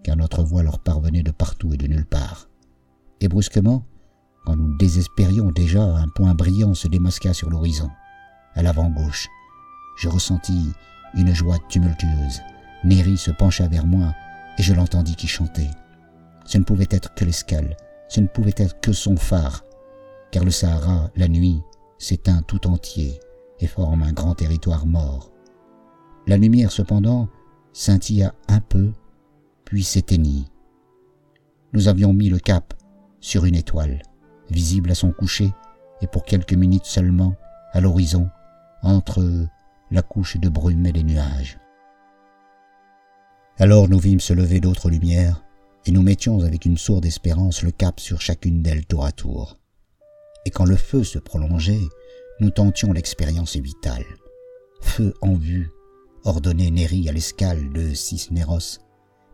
car 0.05 0.17
notre 0.17 0.43
voix 0.43 0.63
leur 0.63 0.79
parvenait 0.79 1.23
de 1.23 1.31
partout 1.33 1.73
et 1.73 1.77
de 1.77 1.89
nulle 1.89 2.07
part. 2.07 2.49
Et 3.21 3.29
brusquement, 3.29 3.85
quand 4.45 4.57
nous 4.57 4.77
désespérions 4.77 5.51
déjà, 5.51 5.83
un 5.83 6.09
point 6.09 6.35
brillant 6.35 6.75
se 6.75 6.89
démasqua 6.89 7.33
sur 7.33 7.51
l'horizon. 7.51 7.91
À 8.55 8.63
l'avant-gauche, 8.63 9.29
je 9.99 10.09
ressentis 10.09 10.73
une 11.15 11.35
joie 11.35 11.59
tumultueuse. 11.69 12.41
Néry 12.85 13.17
se 13.17 13.31
pencha 13.31 13.69
vers 13.69 13.87
moi 13.87 14.13
et 14.59 14.63
je 14.63 14.75
l'entendis 14.75 15.17
qui 15.17 15.29
chantait. 15.29 15.71
Ce 16.45 16.59
ne 16.59 16.65
pouvait 16.65 16.89
être 16.91 17.15
que 17.15 17.25
l'escale, 17.25 17.77
ce 18.09 18.21
ne 18.21 18.27
pouvait 18.27 18.55
être 18.57 18.81
que 18.81 18.93
son 18.93 19.17
phare, 19.17 19.65
car 20.31 20.45
le 20.45 20.51
Sahara, 20.51 21.11
la 21.17 21.29
nuit, 21.29 21.63
s'éteint 21.99 22.43
tout 22.43 22.67
entier 22.67 23.21
et 23.61 23.67
forme 23.67 24.03
un 24.03 24.13
grand 24.13 24.35
territoire 24.35 24.87
mort. 24.87 25.31
La 26.27 26.37
lumière 26.37 26.73
cependant 26.73 27.29
scintilla 27.73 28.35
un 28.49 28.61
peu, 28.61 28.93
puis 29.65 29.85
s'éteignit. 29.85 30.47
Nous 31.73 31.89
avions 31.89 32.13
mis 32.13 32.29
le 32.29 32.39
cap 32.39 32.75
sur 33.21 33.45
une 33.45 33.55
étoile, 33.55 34.03
visible 34.51 34.91
à 34.91 34.95
son 34.95 35.13
coucher, 35.13 35.53
et 36.01 36.07
pour 36.07 36.25
quelques 36.25 36.55
minutes 36.55 36.87
seulement, 36.87 37.37
à 37.73 37.81
l'horizon, 37.81 38.29
entre 38.83 39.47
la 39.91 40.03
couche 40.03 40.37
de 40.39 40.49
brume 40.49 40.87
et 40.87 40.93
les 40.93 41.05
nuages. 41.05 41.59
Alors 43.59 43.89
nous 43.89 43.99
vîmes 43.99 44.21
se 44.21 44.33
lever 44.33 44.61
d'autres 44.61 44.91
lumières, 44.91 45.45
et 45.87 45.91
nous 45.91 46.03
mettions 46.03 46.41
avec 46.41 46.65
une 46.65 46.79
sourde 46.79 47.05
espérance 47.05 47.63
le 47.63 47.71
cap 47.71 48.01
sur 48.01 48.21
chacune 48.21 48.63
d'elles 48.63 48.87
tour 48.87 49.05
à 49.05 49.13
tour. 49.13 49.59
Et 50.45 50.51
quand 50.51 50.65
le 50.65 50.77
feu 50.77 51.05
se 51.05 51.19
prolongeait, 51.19 51.89
nous 52.41 52.51
tentions 52.51 52.93
l'expérience 52.93 53.57
vitale. 53.57 54.05
Feu 54.81 55.15
en 55.21 55.35
vue, 55.35 55.71
ordonnait 56.25 56.71
Néri 56.71 57.09
à 57.09 57.13
l'escale 57.13 57.73
de 57.73 57.95
Cisneros. 57.95 58.79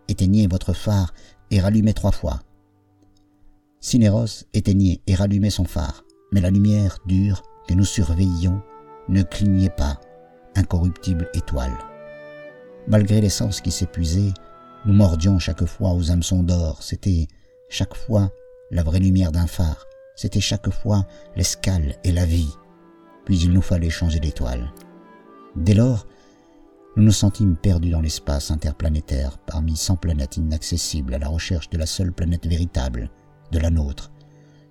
Éteignez 0.08 0.46
votre 0.46 0.72
phare 0.72 1.12
et 1.50 1.60
rallumez 1.60 1.94
trois 1.94 2.12
fois. 2.12 2.40
Cinéros 3.80 4.44
éteignait 4.54 5.00
et 5.06 5.14
rallumait 5.14 5.50
son 5.50 5.64
phare, 5.64 6.04
mais 6.32 6.40
la 6.40 6.50
lumière 6.50 6.98
dure 7.06 7.42
que 7.68 7.74
nous 7.74 7.84
surveillions 7.84 8.60
ne 9.08 9.22
clignait 9.22 9.70
pas, 9.70 10.00
incorruptible 10.56 11.28
étoile. 11.34 11.76
Malgré 12.88 13.20
l'essence 13.20 13.60
qui 13.60 13.70
s'épuisait, 13.70 14.32
nous 14.84 14.94
mordions 14.94 15.38
chaque 15.38 15.64
fois 15.64 15.92
aux 15.92 16.10
hameçons 16.10 16.42
d'or. 16.42 16.82
C'était 16.82 17.28
chaque 17.68 17.94
fois 17.94 18.32
la 18.70 18.82
vraie 18.82 19.00
lumière 19.00 19.32
d'un 19.32 19.46
phare. 19.46 19.86
C'était 20.16 20.40
chaque 20.40 20.70
fois 20.70 21.06
l'escale 21.36 21.96
et 22.04 22.12
la 22.12 22.24
vie. 22.24 22.52
Puis 23.24 23.38
il 23.40 23.52
nous 23.52 23.62
fallait 23.62 23.90
changer 23.90 24.20
d'étoile. 24.20 24.72
Dès 25.54 25.74
lors, 25.74 26.06
nous 26.96 27.04
nous 27.04 27.12
sentîmes 27.12 27.56
perdus 27.56 27.90
dans 27.90 28.00
l'espace 28.00 28.50
interplanétaire 28.50 29.38
parmi 29.38 29.76
cent 29.76 29.96
planètes 29.96 30.36
inaccessibles 30.36 31.14
à 31.14 31.18
la 31.18 31.28
recherche 31.28 31.70
de 31.70 31.78
la 31.78 31.86
seule 31.86 32.12
planète 32.12 32.46
véritable, 32.46 33.10
de 33.52 33.58
la 33.58 33.70
nôtre, 33.70 34.10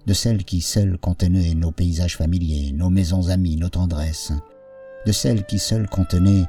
de 0.06 0.14
celle 0.14 0.44
qui 0.44 0.62
seule 0.62 0.98
contenait 0.98 1.54
nos 1.54 1.72
paysages 1.72 2.18
familiers, 2.18 2.72
nos 2.74 2.90
maisons 2.90 3.30
amies, 3.30 3.58
nos 3.58 3.70
tendresses, 3.70 4.32
de 5.06 5.12
celle 5.12 5.46
qui 5.46 5.60
seule 5.60 5.88
contenait, 5.88 6.46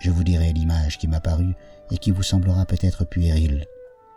je 0.00 0.10
vous 0.10 0.24
dirai 0.24 0.52
l'image 0.52 0.98
qui 0.98 1.08
m'apparut 1.08 1.54
et 1.90 1.98
qui 1.98 2.10
vous 2.10 2.22
semblera 2.22 2.66
peut-être 2.66 3.04
puérile, 3.04 3.64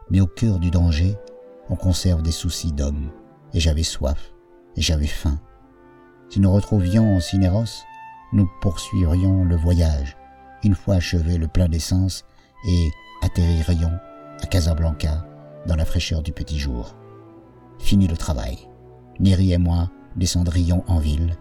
mais 0.10 0.22
au 0.22 0.28
cœur 0.28 0.60
du 0.60 0.72
danger, 0.72 1.16
on 1.70 1.76
conserve 1.76 2.22
des 2.22 2.32
soucis 2.32 2.72
d'homme, 2.72 3.12
et 3.54 3.60
j'avais 3.60 3.84
soif, 3.84 4.34
et 4.76 4.82
j'avais 4.82 5.08
faim. 5.08 5.40
Si 6.30 6.40
nous 6.40 6.52
retrouvions 6.52 7.20
Cinéros, 7.20 7.84
nous 8.34 8.50
poursuivrions 8.62 9.44
le 9.44 9.56
voyage, 9.56 10.18
une 10.64 10.76
fois 10.76 10.96
achevé 10.96 11.38
le 11.38 11.48
plein 11.48 11.70
d'essence, 11.70 12.26
et 12.68 12.90
atterririons 13.22 13.98
à 14.42 14.48
Casablanca 14.48 15.26
dans 15.66 15.76
la 15.76 15.86
fraîcheur 15.86 16.22
du 16.22 16.32
petit 16.32 16.60
jour. 16.60 16.96
Fini 17.80 18.08
le 18.08 18.18
travail. 18.18 18.58
Néry 19.20 19.54
et 19.54 19.58
moi 19.58 19.90
descendrions 20.16 20.84
en 20.88 21.00
ville. 21.00 21.36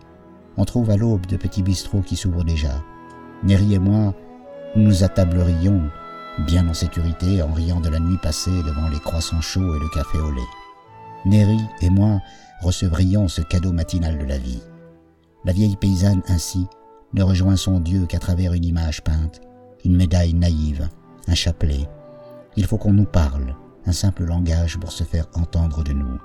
On 0.56 0.64
trouve 0.64 0.90
à 0.90 0.96
l'aube 0.96 1.26
de 1.26 1.36
petits 1.36 1.62
bistrots 1.62 2.02
qui 2.02 2.16
s'ouvrent 2.16 2.44
déjà. 2.44 2.82
Néry 3.44 3.74
et 3.74 3.78
moi 3.78 4.14
nous 4.76 5.04
attablerions 5.04 5.82
bien 6.46 6.68
en 6.68 6.74
sécurité 6.74 7.42
en 7.42 7.52
riant 7.52 7.80
de 7.80 7.88
la 7.88 7.98
nuit 7.98 8.18
passée 8.22 8.62
devant 8.62 8.88
les 8.88 8.98
croissants 8.98 9.40
chauds 9.40 9.74
et 9.74 9.78
le 9.78 9.88
café 9.94 10.18
au 10.18 10.30
lait. 10.30 10.40
Néry 11.24 11.60
et 11.82 11.90
moi 11.90 12.20
recevrions 12.62 13.28
ce 13.28 13.42
cadeau 13.42 13.72
matinal 13.72 14.18
de 14.18 14.24
la 14.24 14.38
vie. 14.38 14.62
La 15.44 15.52
vieille 15.52 15.76
paysanne 15.76 16.22
ainsi 16.28 16.66
ne 17.14 17.22
rejoint 17.22 17.56
son 17.56 17.80
Dieu 17.80 18.06
qu'à 18.06 18.18
travers 18.18 18.52
une 18.52 18.64
image 18.64 19.02
peinte, 19.02 19.40
une 19.84 19.96
médaille 19.96 20.34
naïve, 20.34 20.88
un 21.26 21.34
chapelet. 21.34 21.88
Il 22.56 22.66
faut 22.66 22.76
qu'on 22.76 22.92
nous 22.92 23.04
parle, 23.04 23.54
un 23.86 23.92
simple 23.92 24.24
langage 24.24 24.78
pour 24.78 24.92
se 24.92 25.04
faire 25.04 25.26
entendre 25.34 25.82
de 25.82 25.92
nous. 25.92 26.18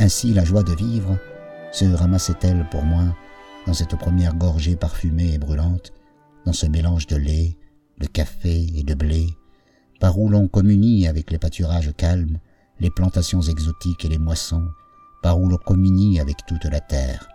Ainsi 0.00 0.32
la 0.32 0.44
joie 0.44 0.62
de 0.62 0.72
vivre 0.72 1.18
se 1.72 1.84
ramassait-elle 1.84 2.66
pour 2.70 2.82
moi 2.82 3.04
dans 3.66 3.74
cette 3.74 3.96
première 3.96 4.34
gorgée 4.34 4.74
parfumée 4.74 5.34
et 5.34 5.38
brûlante, 5.38 5.92
dans 6.46 6.54
ce 6.54 6.64
mélange 6.64 7.06
de 7.06 7.16
lait, 7.16 7.58
de 7.98 8.06
café 8.06 8.66
et 8.74 8.82
de 8.82 8.94
blé, 8.94 9.26
par 10.00 10.18
où 10.18 10.30
l'on 10.30 10.48
communie 10.48 11.06
avec 11.06 11.30
les 11.30 11.36
pâturages 11.36 11.92
calmes, 11.98 12.38
les 12.80 12.88
plantations 12.90 13.42
exotiques 13.42 14.06
et 14.06 14.08
les 14.08 14.16
moissons, 14.16 14.66
par 15.22 15.38
où 15.38 15.50
l'on 15.50 15.58
communie 15.58 16.18
avec 16.18 16.46
toute 16.46 16.64
la 16.64 16.80
terre. 16.80 17.28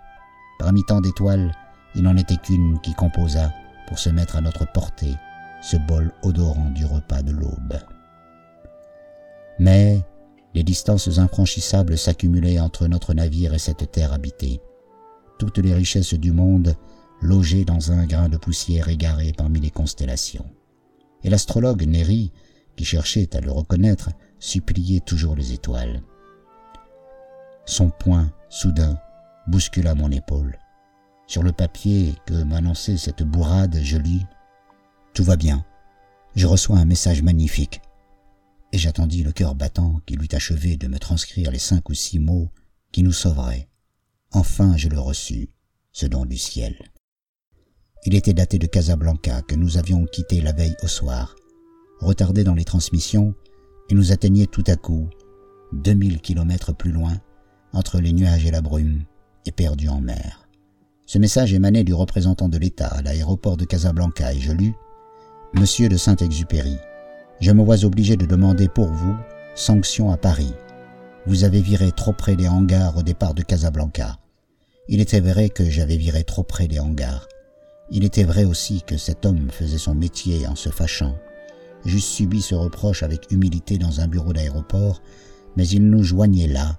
Parmi 0.58 0.84
tant 0.86 1.02
d'étoiles, 1.02 1.52
il 1.94 2.02
n'en 2.02 2.18
était 2.18 2.38
qu'une 2.38 2.80
qui 2.82 2.96
composa, 2.96 3.54
pour 3.88 4.00
se 4.00 4.10
mettre 4.10 4.38
à 4.38 4.42
notre 4.42 4.66
portée, 4.72 5.14
ce 5.62 5.78
bol 5.78 6.12
odorant 6.24 6.72
du 6.72 6.84
repas 6.84 7.22
de 7.22 7.32
l'aube. 7.32 7.80
Mais 9.60 10.04
les 10.56 10.64
distances 10.64 11.20
infranchissables 11.20 11.98
s'accumulaient 11.98 12.60
entre 12.60 12.88
notre 12.88 13.14
navire 13.14 13.54
et 13.54 13.60
cette 13.60 13.92
terre 13.92 14.14
habitée. 14.14 14.62
Toutes 15.38 15.58
les 15.58 15.74
richesses 15.74 16.14
du 16.14 16.32
monde 16.32 16.76
logées 17.22 17.66
dans 17.66 17.92
un 17.92 18.06
grain 18.06 18.30
de 18.30 18.38
poussière 18.38 18.88
égaré 18.88 19.34
parmi 19.38 19.60
les 19.60 19.70
constellations. 19.70 20.50
Et 21.24 21.30
l'astrologue 21.30 21.84
Néri, 21.84 22.32
qui 22.78 22.86
cherchait 22.86 23.36
à 23.36 23.42
le 23.42 23.52
reconnaître, 23.52 24.10
suppliait 24.40 25.02
toujours 25.02 25.36
les 25.36 25.52
étoiles. 25.52 26.02
Son 27.66 27.90
poing, 27.90 28.32
soudain, 28.50 28.98
bouscula 29.48 29.94
mon 29.94 30.10
épaule. 30.12 30.58
Sur 31.28 31.44
le 31.44 31.52
papier 31.52 32.16
que 32.26 32.44
m'annonçait 32.44 32.98
cette 32.98 33.24
bourrade, 33.24 33.78
je 33.82 33.98
lis 33.98 34.26
Tout 35.14 35.24
va 35.24 35.36
bien. 35.36 35.66
Je 36.36 36.48
reçois 36.48 36.78
un 36.78 36.86
message 36.86 37.24
magnifique. 37.24 37.82
Et 38.76 38.78
j'attendis 38.78 39.24
le 39.24 39.32
cœur 39.32 39.56
battant 39.56 40.02
qu'il 40.06 40.22
eût 40.22 40.36
achevé 40.36 40.76
de 40.76 40.90
me 40.90 41.00
transcrire 41.00 41.50
les 41.50 41.60
cinq 41.60 41.88
ou 41.88 41.94
six 41.94 42.20
mots 42.20 42.52
qui 42.92 43.04
nous 43.04 43.14
sauveraient. 43.14 43.70
Enfin 44.34 44.76
je 44.76 44.90
le 44.90 45.00
reçus, 45.00 45.50
ce 45.94 46.06
don 46.06 46.26
du 46.26 46.38
ciel. 46.38 46.76
Il 48.04 48.16
était 48.16 48.34
daté 48.34 48.60
de 48.60 48.68
Casablanca 48.68 49.44
que 49.44 49.56
nous 49.56 49.78
avions 49.78 50.04
quitté 50.04 50.42
la 50.42 50.52
veille 50.52 50.76
au 50.84 50.88
soir. 50.88 51.38
Retardé 52.02 52.44
dans 52.44 52.54
les 52.54 52.66
transmissions, 52.66 53.34
il 53.90 53.96
nous 53.96 54.12
atteignait 54.12 54.46
tout 54.46 54.66
à 54.68 54.76
coup, 54.76 55.10
deux 55.72 55.94
mille 55.94 56.20
kilomètres 56.20 56.76
plus 56.76 56.92
loin, 56.92 57.18
entre 57.72 58.02
les 58.02 58.12
nuages 58.12 58.46
et 58.46 58.52
la 58.52 58.62
brume, 58.62 59.06
et 59.46 59.54
perdu 59.54 59.88
en 59.88 60.02
mer. 60.02 60.50
Ce 61.06 61.18
message 61.18 61.54
émanait 61.54 61.86
du 61.86 61.94
représentant 61.94 62.50
de 62.50 62.58
l'État 62.58 62.88
à 62.88 63.02
l'aéroport 63.02 63.56
de 63.56 63.64
Casablanca 63.64 64.34
et 64.34 64.42
je 64.42 64.52
lus 64.52 64.74
Monsieur 65.54 65.88
de 65.88 65.96
Saint-Exupéry, 65.96 66.78
je 67.42 67.52
me 67.52 67.64
vois 67.64 67.84
obligé 67.84 68.16
de 68.16 68.26
demander 68.26 68.70
pour 68.70 68.88
vous 68.88 69.16
sanction 69.56 70.12
à 70.12 70.18
Paris. 70.18 70.54
Vous 71.26 71.44
avez 71.44 71.62
viré 71.62 71.92
trop 71.92 72.14
près 72.14 72.36
des 72.36 72.48
hangars 72.48 72.98
au 72.98 73.04
départ 73.04 73.34
de 73.34 73.42
Casablanca. 73.42 74.20
Il 74.88 75.02
était 75.02 75.20
vrai 75.20 75.50
que 75.50 75.70
j'avais 75.70 75.98
viré 75.98 76.24
trop 76.24 76.44
près 76.44 76.68
des 76.68 76.80
hangars. 76.80 77.28
Il 77.92 78.04
était 78.04 78.24
vrai 78.24 78.46
aussi 78.46 78.84
que 78.86 78.98
cet 78.98 79.26
homme 79.26 79.50
faisait 79.50 79.78
son 79.78 79.96
métier 79.96 80.48
en 80.48 80.56
se 80.56 80.70
fâchant. 80.70 81.16
J'eusse 81.86 82.06
subi 82.06 82.42
ce 82.42 82.56
reproche 82.56 83.04
avec 83.04 83.32
humilité 83.32 83.78
dans 83.78 84.02
un 84.02 84.08
bureau 84.08 84.34
d'aéroport, 84.34 85.02
mais 85.56 85.68
il 85.68 85.88
nous 85.88 86.04
joignait 86.04 86.48
là, 86.48 86.78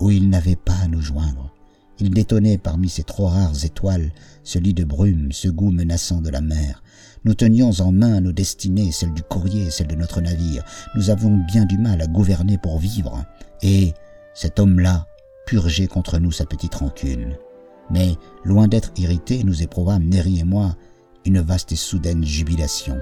où 0.00 0.10
il 0.10 0.28
n'avait 0.28 0.56
pas 0.56 0.76
à 0.82 0.88
nous 0.88 1.00
joindre. 1.00 1.52
Il 1.98 2.10
détonnait 2.10 2.58
parmi 2.58 2.88
ces 2.88 3.04
trop 3.04 3.26
rares 3.26 3.64
étoiles 3.64 4.12
ce 4.42 4.58
lit 4.58 4.74
de 4.74 4.84
brume, 4.84 5.32
ce 5.32 5.48
goût 5.48 5.70
menaçant 5.70 6.20
de 6.20 6.30
la 6.30 6.40
mer. 6.40 6.82
Nous 7.24 7.34
tenions 7.34 7.70
en 7.80 7.90
main 7.90 8.20
nos 8.20 8.32
destinées, 8.32 8.92
celles 8.92 9.14
du 9.14 9.22
courrier, 9.22 9.70
celles 9.70 9.86
de 9.86 9.94
notre 9.94 10.20
navire. 10.20 10.62
Nous 10.94 11.08
avions 11.08 11.42
bien 11.50 11.64
du 11.64 11.78
mal 11.78 12.02
à 12.02 12.06
gouverner 12.06 12.58
pour 12.58 12.78
vivre. 12.78 13.24
Et 13.62 13.94
cet 14.34 14.58
homme-là 14.58 15.06
purgeait 15.46 15.86
contre 15.86 16.18
nous 16.18 16.32
sa 16.32 16.44
petite 16.44 16.74
rancune. 16.74 17.36
Mais, 17.90 18.16
loin 18.44 18.68
d'être 18.68 18.92
irrités, 18.96 19.42
nous 19.42 19.62
éprouvâmes, 19.62 20.04
Néry 20.04 20.40
et 20.40 20.44
moi, 20.44 20.76
une 21.24 21.40
vaste 21.40 21.72
et 21.72 21.76
soudaine 21.76 22.24
jubilation. 22.24 22.98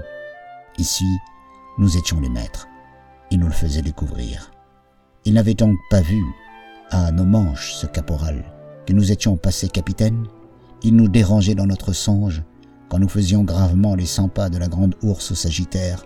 Ici, 0.77 1.05
nous 1.77 1.97
étions 1.97 2.21
les 2.21 2.29
maîtres. 2.29 2.67
Il 3.29 3.39
nous 3.39 3.47
le 3.47 3.53
faisait 3.53 3.81
découvrir. 3.81 4.51
Il 5.25 5.33
n'avait 5.33 5.53
donc 5.53 5.77
pas 5.89 6.01
vu, 6.01 6.21
à 6.91 7.11
nos 7.11 7.25
manches, 7.25 7.73
ce 7.73 7.87
caporal, 7.87 8.43
que 8.85 8.93
nous 8.93 9.11
étions 9.11 9.35
passés 9.35 9.69
capitaines, 9.69 10.27
il 10.81 10.95
nous 10.95 11.07
dérangeait 11.07 11.55
dans 11.55 11.65
notre 11.65 11.93
songe, 11.93 12.43
quand 12.89 12.99
nous 12.99 13.09
faisions 13.09 13.43
gravement 13.43 13.95
les 13.95 14.05
cent 14.05 14.29
pas 14.29 14.49
de 14.49 14.57
la 14.57 14.67
grande 14.67 14.95
ours 15.01 15.33
sagittaire, 15.33 16.05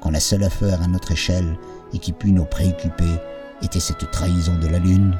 quand 0.00 0.10
la 0.10 0.20
seule 0.20 0.44
affaire 0.44 0.82
à 0.82 0.88
notre 0.88 1.12
échelle 1.12 1.56
et 1.92 1.98
qui 1.98 2.12
pût 2.12 2.32
nous 2.32 2.44
préoccuper 2.44 3.10
était 3.62 3.80
cette 3.80 4.10
trahison 4.10 4.58
de 4.58 4.66
la 4.66 4.78
Lune. 4.78 5.16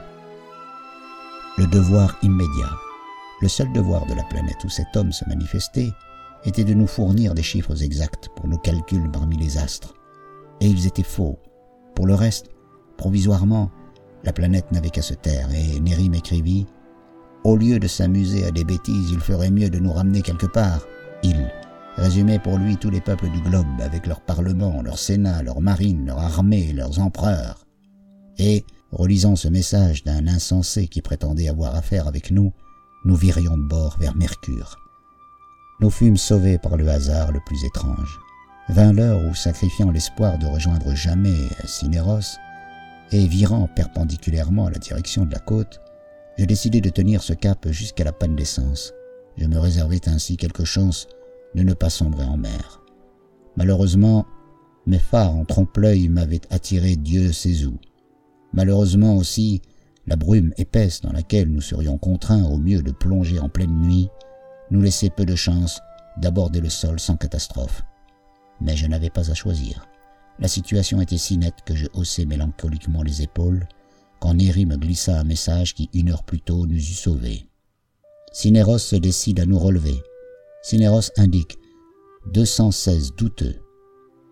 Le 1.57 1.67
devoir 1.67 2.17
immédiat, 2.23 2.71
le 3.41 3.49
seul 3.49 3.73
devoir 3.73 4.07
de 4.07 4.15
la 4.15 4.25
planète 4.25 4.63
où 4.65 4.69
cet 4.69 4.97
homme 4.97 5.13
se 5.13 5.27
manifestait, 5.29 5.93
était 6.45 6.65
de 6.65 6.75
nous 6.75 6.87
fournir 6.87 7.35
des 7.35 7.43
chiffres 7.43 7.83
exacts 7.83 8.29
pour 8.37 8.49
nos 8.49 8.59
calculs 8.59 9.11
parmi 9.11 9.37
les 9.37 9.57
astres. 9.57 9.95
Et 10.61 10.67
ils 10.67 10.87
étaient 10.87 11.03
faux. 11.03 11.39
Pour 11.95 12.07
le 12.07 12.15
reste, 12.15 12.51
provisoirement, 12.97 13.71
la 14.25 14.33
planète 14.33 14.71
n'avait 14.73 14.91
qu'à 14.91 15.03
se 15.03 15.15
taire, 15.15 15.49
et 15.55 15.81
Néry 15.81 16.09
m'écrivit 16.09 16.67
au 17.45 17.57
lieu 17.57 17.79
de 17.79 17.87
s'amuser 17.87 18.47
à 18.47 18.51
des 18.51 18.65
bêtises, 18.65 19.11
il 19.11 19.21
ferait 19.21 19.51
mieux 19.51 19.69
de 19.69 19.79
nous 19.79 19.93
ramener 19.93 20.23
quelque 20.23 20.47
part. 20.47 20.81
Il 21.25 21.51
résumait 21.97 22.39
pour 22.39 22.59
lui 22.59 22.77
tous 22.77 22.91
les 22.91 23.01
peuples 23.01 23.31
du 23.31 23.41
globe, 23.41 23.81
avec 23.81 24.07
leur 24.07 24.21
parlement, 24.21 24.83
leur 24.83 24.99
sénat, 24.99 25.43
leur 25.43 25.63
marine, 25.63 26.05
leur 26.05 26.19
armée, 26.19 26.75
leurs 26.75 27.01
empereurs. 27.01 27.67
Et, 28.37 28.67
relisant 28.93 29.35
ce 29.35 29.49
message 29.49 30.05
d'un 30.05 30.27
insensé 30.27 30.87
qui 30.87 31.01
prétendait 31.01 31.49
avoir 31.49 31.75
affaire 31.77 32.09
avec 32.09 32.31
nous, 32.31 32.53
nous 33.07 33.17
virions 33.17 33.57
de 33.57 33.67
bord 33.67 33.97
vers 33.99 34.15
Mercure. 34.15 34.77
Nous 35.81 35.91
fûmes 35.91 36.19
sauvés 36.19 36.59
par 36.59 36.77
le 36.77 36.89
hasard 36.89 37.33
le 37.33 37.41
plus 37.47 37.65
étrange. 37.65 38.21
Vint 38.69 38.93
l'heure 38.93 39.25
où, 39.25 39.35
sacrifiant 39.35 39.91
l'espoir 39.91 40.39
de 40.39 40.47
rejoindre 40.47 40.95
jamais 40.95 41.49
Cinéros, 41.65 42.37
et 43.13 43.27
virant 43.27 43.67
perpendiculairement 43.75 44.67
à 44.67 44.71
la 44.71 44.79
direction 44.79 45.25
de 45.25 45.33
la 45.33 45.41
côte, 45.41 45.81
je 46.37 46.45
décidai 46.45 46.83
de 46.83 46.91
tenir 46.91 47.23
ce 47.23 47.33
cap 47.33 47.67
jusqu'à 47.71 48.05
la 48.05 48.13
panne 48.13 48.37
d'essence. 48.37 48.93
Je 49.37 49.47
me 49.47 49.59
réservais 49.59 50.09
ainsi 50.09 50.37
quelque 50.37 50.65
chance 50.65 51.09
de 51.55 51.63
ne 51.63 51.75
pas 51.75 51.91
sombrer 51.91 52.25
en 52.25 52.37
mer. 52.37 52.83
Malheureusement, 53.57 54.27
mes 54.87 54.99
phares 54.99 55.35
en 55.35 55.45
trompe-l'œil 55.45 56.09
m'avaient 56.09 56.43
attiré 56.51 56.97
Dieu 56.97 57.33
sait 57.33 57.65
où. 57.65 57.79
Malheureusement 58.53 59.17
aussi, 59.17 59.63
la 60.07 60.17
brume 60.17 60.53
épaisse 60.59 61.01
dans 61.01 61.13
laquelle 61.13 61.49
nous 61.49 61.61
serions 61.61 61.99
contraints 61.99 62.45
au 62.45 62.59
mieux 62.59 62.83
de 62.83 62.93
plonger 62.93 63.39
en 63.39 63.49
pleine 63.49 63.81
nuit 63.81 64.09
nous 64.71 64.83
laissait 64.83 65.11
peu 65.11 65.25
de 65.25 65.35
chance 65.35 65.81
d'aborder 66.19 66.61
le 66.61 66.69
sol 66.69 67.01
sans 67.01 67.17
catastrophe. 67.17 67.83
Mais 68.61 68.77
je 68.77 68.87
n'avais 68.87 69.11
pas 69.11 69.31
à 69.31 69.35
choisir. 69.35 69.89
La 70.39 70.49
situation 70.49 71.01
était 71.01 71.19
si 71.19 71.39
nette 71.39 71.63
que 71.65 71.75
je 71.75 71.87
haussai 71.95 72.27
mélancoliquement 72.27 73.03
les 73.03 73.23
épaules 73.23 73.67
quand 74.21 74.35
Néry 74.35 74.67
me 74.67 74.77
glissa 74.77 75.21
un 75.21 75.25
message 75.25 75.75
qui, 75.75 75.91
une 75.93 76.11
heure 76.11 76.23
plus 76.23 76.41
tôt, 76.41 76.67
nous 76.67 76.77
eût 76.77 76.81
sauvés. 76.81 77.47
Cinéros 78.35 78.79
se 78.79 78.97
décide 78.97 79.39
à 79.39 79.47
nous 79.47 79.61
relever. 79.61 80.03
Cinéros 80.61 81.13
indique 81.17 81.57
216 82.33 83.15
douteux. 83.15 83.55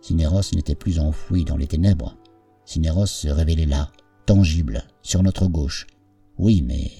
Cinéros 0.01 0.41
n'était 0.57 0.75
plus 0.75 0.99
enfoui 0.99 1.45
dans 1.45 1.57
les 1.57 1.69
ténèbres. 1.69 2.17
Cinéros 2.65 3.07
se 3.07 3.29
révélait 3.29 3.65
là, 3.65 3.93
tangible, 4.27 4.83
sur 5.03 5.23
notre 5.23 5.47
gauche. 5.47 5.87
Oui, 6.37 6.65
mais 6.67 6.91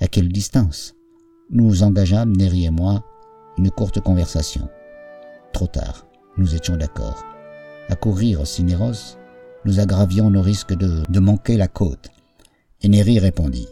à 0.00 0.08
quelle 0.08 0.30
distance? 0.30 0.94
Nous 1.48 1.84
engageâmes, 1.84 2.36
Néry 2.36 2.64
et 2.64 2.70
moi, 2.70 3.04
une 3.56 3.70
courte 3.70 4.00
conversation. 4.00 4.68
Trop 5.52 5.68
tard, 5.68 6.08
nous 6.38 6.56
étions 6.56 6.76
d'accord. 6.76 7.22
À 7.88 7.94
courir 7.94 8.44
Cinéros, 8.48 9.16
nous 9.64 9.78
aggravions 9.78 10.28
nos 10.28 10.42
risques 10.42 10.74
de, 10.74 11.04
de 11.08 11.20
manquer 11.20 11.56
la 11.56 11.68
côte. 11.68 12.10
Et 12.80 12.88
Néry 12.88 13.20
répondit. 13.20 13.68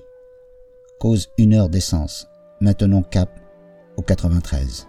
Cause 1.00 1.26
une 1.36 1.54
heure 1.54 1.68
d'essence. 1.68 2.29
Maintenant 2.62 3.02
cap 3.02 3.40
au 3.96 4.02
93. 4.02 4.86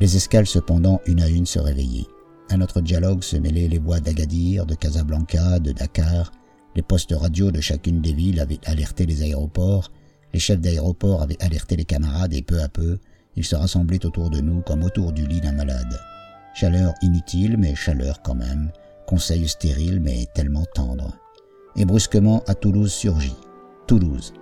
Les 0.00 0.16
escales 0.16 0.46
cependant 0.46 1.02
une 1.06 1.20
à 1.20 1.28
une 1.28 1.44
se 1.44 1.58
réveillaient. 1.58 2.06
À 2.48 2.56
notre 2.56 2.80
dialogue 2.80 3.22
se 3.22 3.36
mêlaient 3.36 3.68
les 3.68 3.78
voix 3.78 4.00
d'Agadir, 4.00 4.64
de 4.64 4.74
Casablanca, 4.74 5.58
de 5.58 5.72
Dakar. 5.72 6.32
Les 6.74 6.80
postes 6.80 7.12
radio 7.12 7.50
de 7.50 7.60
chacune 7.60 8.00
des 8.00 8.14
villes 8.14 8.40
avaient 8.40 8.60
alerté 8.64 9.04
les 9.04 9.22
aéroports. 9.22 9.92
Les 10.32 10.40
chefs 10.40 10.60
d'aéroport 10.60 11.20
avaient 11.20 11.42
alerté 11.42 11.76
les 11.76 11.84
camarades 11.84 12.32
et 12.32 12.40
peu 12.40 12.62
à 12.62 12.68
peu, 12.68 12.98
ils 13.36 13.44
se 13.44 13.54
rassemblaient 13.54 14.06
autour 14.06 14.30
de 14.30 14.40
nous 14.40 14.62
comme 14.62 14.84
autour 14.84 15.12
du 15.12 15.26
lit 15.26 15.42
d'un 15.42 15.52
malade. 15.52 15.94
Chaleur 16.54 16.94
inutile, 17.02 17.58
mais 17.58 17.74
chaleur 17.74 18.22
quand 18.22 18.34
même. 18.34 18.72
Conseil 19.06 19.46
stérile, 19.46 20.00
mais 20.00 20.26
tellement 20.34 20.64
tendre. 20.74 21.18
Et 21.76 21.84
brusquement, 21.84 22.42
à 22.46 22.54
Toulouse 22.54 22.92
surgit. 22.92 23.36
Toulouse. 23.86 24.32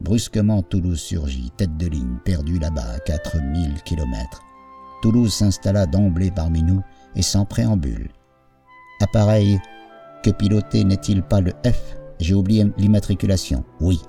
Brusquement, 0.00 0.62
Toulouse 0.62 1.00
surgit, 1.00 1.50
tête 1.56 1.76
de 1.76 1.86
ligne, 1.86 2.16
perdue 2.24 2.58
là-bas 2.58 2.94
à 2.96 2.98
4000 3.00 3.82
kilomètres. 3.84 4.42
Toulouse 5.02 5.32
s'installa 5.32 5.86
d'emblée 5.86 6.30
parmi 6.30 6.62
nous 6.62 6.82
et 7.14 7.22
sans 7.22 7.44
préambule. 7.44 8.10
Appareil 9.00 9.58
que 10.22 10.30
piloter 10.30 10.84
n'est-il 10.84 11.22
pas 11.22 11.40
le 11.40 11.52
F? 11.64 11.96
J'ai 12.18 12.34
oublié 12.34 12.70
l'immatriculation. 12.76 13.64
Oui. 13.80 14.00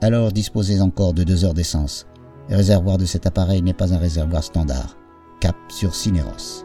Alors 0.00 0.32
disposez 0.32 0.80
encore 0.80 1.14
de 1.14 1.24
deux 1.24 1.44
heures 1.44 1.54
d'essence. 1.54 2.06
Le 2.48 2.56
réservoir 2.56 2.98
de 2.98 3.04
cet 3.04 3.26
appareil 3.26 3.62
n'est 3.62 3.74
pas 3.74 3.92
un 3.92 3.98
réservoir 3.98 4.42
standard. 4.42 4.96
Cap 5.40 5.56
sur 5.68 5.94
Cinéros. 5.94 6.64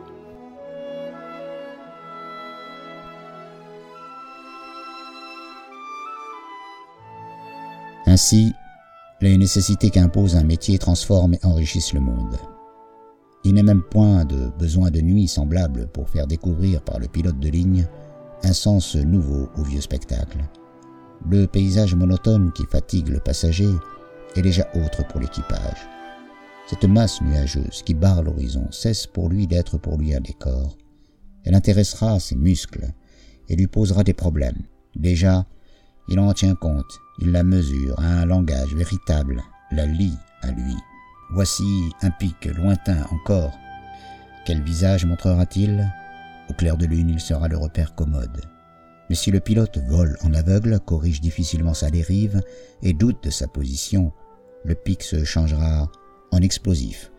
Ainsi, 8.20 8.54
les 9.22 9.38
nécessités 9.38 9.92
qu'impose 9.92 10.36
un 10.36 10.44
métier 10.44 10.78
transforment 10.78 11.36
et 11.36 11.46
enrichissent 11.46 11.94
le 11.94 12.02
monde. 12.02 12.36
Il 13.46 13.54
n'est 13.54 13.64
même 13.64 13.82
point 13.82 14.26
de 14.26 14.50
besoin 14.60 14.92
de 14.92 15.00
nuit 15.00 15.30
semblable 15.30 15.88
pour 15.94 16.10
faire 16.10 16.28
découvrir 16.28 16.82
par 16.82 17.00
le 17.00 17.08
pilote 17.08 17.40
de 17.40 17.48
ligne 17.48 17.88
un 18.44 18.52
sens 18.52 18.98
nouveau 18.98 19.48
au 19.56 19.64
vieux 19.64 19.80
spectacle. 19.80 20.40
Le 21.30 21.48
paysage 21.48 21.96
monotone 21.96 22.52
qui 22.52 22.66
fatigue 22.66 23.08
le 23.08 23.22
passager 23.22 23.72
est 24.36 24.42
déjà 24.42 24.68
autre 24.76 25.08
pour 25.08 25.22
l'équipage. 25.22 25.88
Cette 26.68 26.84
masse 26.84 27.22
nuageuse 27.22 27.84
qui 27.86 27.94
barre 27.94 28.22
l'horizon 28.22 28.68
cesse 28.70 29.08
pour 29.08 29.30
lui 29.30 29.48
d'être 29.48 29.78
pour 29.78 29.98
lui 29.98 30.14
un 30.14 30.20
décor. 30.20 30.78
Elle 31.46 31.56
intéressera 31.56 32.20
ses 32.20 32.36
muscles 32.36 32.92
et 33.48 33.56
lui 33.56 33.68
posera 33.68 34.04
des 34.04 34.14
problèmes. 34.14 34.62
Déjà, 34.94 35.46
il 36.10 36.20
en 36.20 36.34
tient 36.34 36.56
compte, 36.56 37.00
il 37.22 37.32
la 37.32 37.44
mesure, 37.44 38.00
a 38.00 38.22
un 38.22 38.26
langage 38.26 38.74
véritable, 38.76 39.44
la 39.72 39.86
lit 39.86 40.18
à 40.42 40.52
lui. 40.52 40.76
Voici 41.32 41.92
un 42.02 42.12
pic 42.12 42.46
lointain 42.46 43.06
encore. 43.12 43.58
Quel 44.46 44.64
visage 44.64 45.06
montrera-t-il? 45.06 45.88
Au 46.50 46.54
clair 46.54 46.78
de 46.78 46.86
lune, 46.86 47.10
il 47.10 47.20
sera 47.20 47.48
le 47.48 47.58
repère 47.58 47.94
commode. 47.94 48.42
Mais 49.10 49.16
si 49.16 49.32
le 49.32 49.40
pilote 49.40 49.78
vole 49.88 50.18
en 50.24 50.34
aveugle, 50.34 50.80
corrige 50.80 51.22
difficilement 51.22 51.74
sa 51.74 51.90
dérive 51.90 52.42
et 52.82 52.94
doute 52.94 53.24
de 53.24 53.30
sa 53.30 53.48
position, 53.48 54.12
le 54.64 54.76
pic 54.76 55.04
se 55.04 55.24
changera 55.24 55.92
en 56.32 56.42
explosif. 56.42 57.12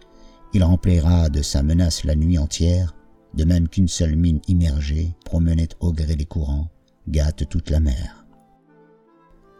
Il 0.54 0.64
remplira 0.64 1.28
de 1.28 1.42
sa 1.42 1.62
menace 1.62 2.04
la 2.04 2.16
nuit 2.16 2.38
entière, 2.38 2.94
de 3.34 3.44
même 3.44 3.68
qu'une 3.68 3.88
seule 3.88 4.16
mine 4.16 4.40
immergée, 4.48 5.14
promenée 5.24 5.68
au 5.78 5.92
gré 5.92 6.16
des 6.16 6.24
courants, 6.24 6.68
gâte 7.08 7.48
toute 7.48 7.70
la 7.70 7.80
mer. 7.80 8.19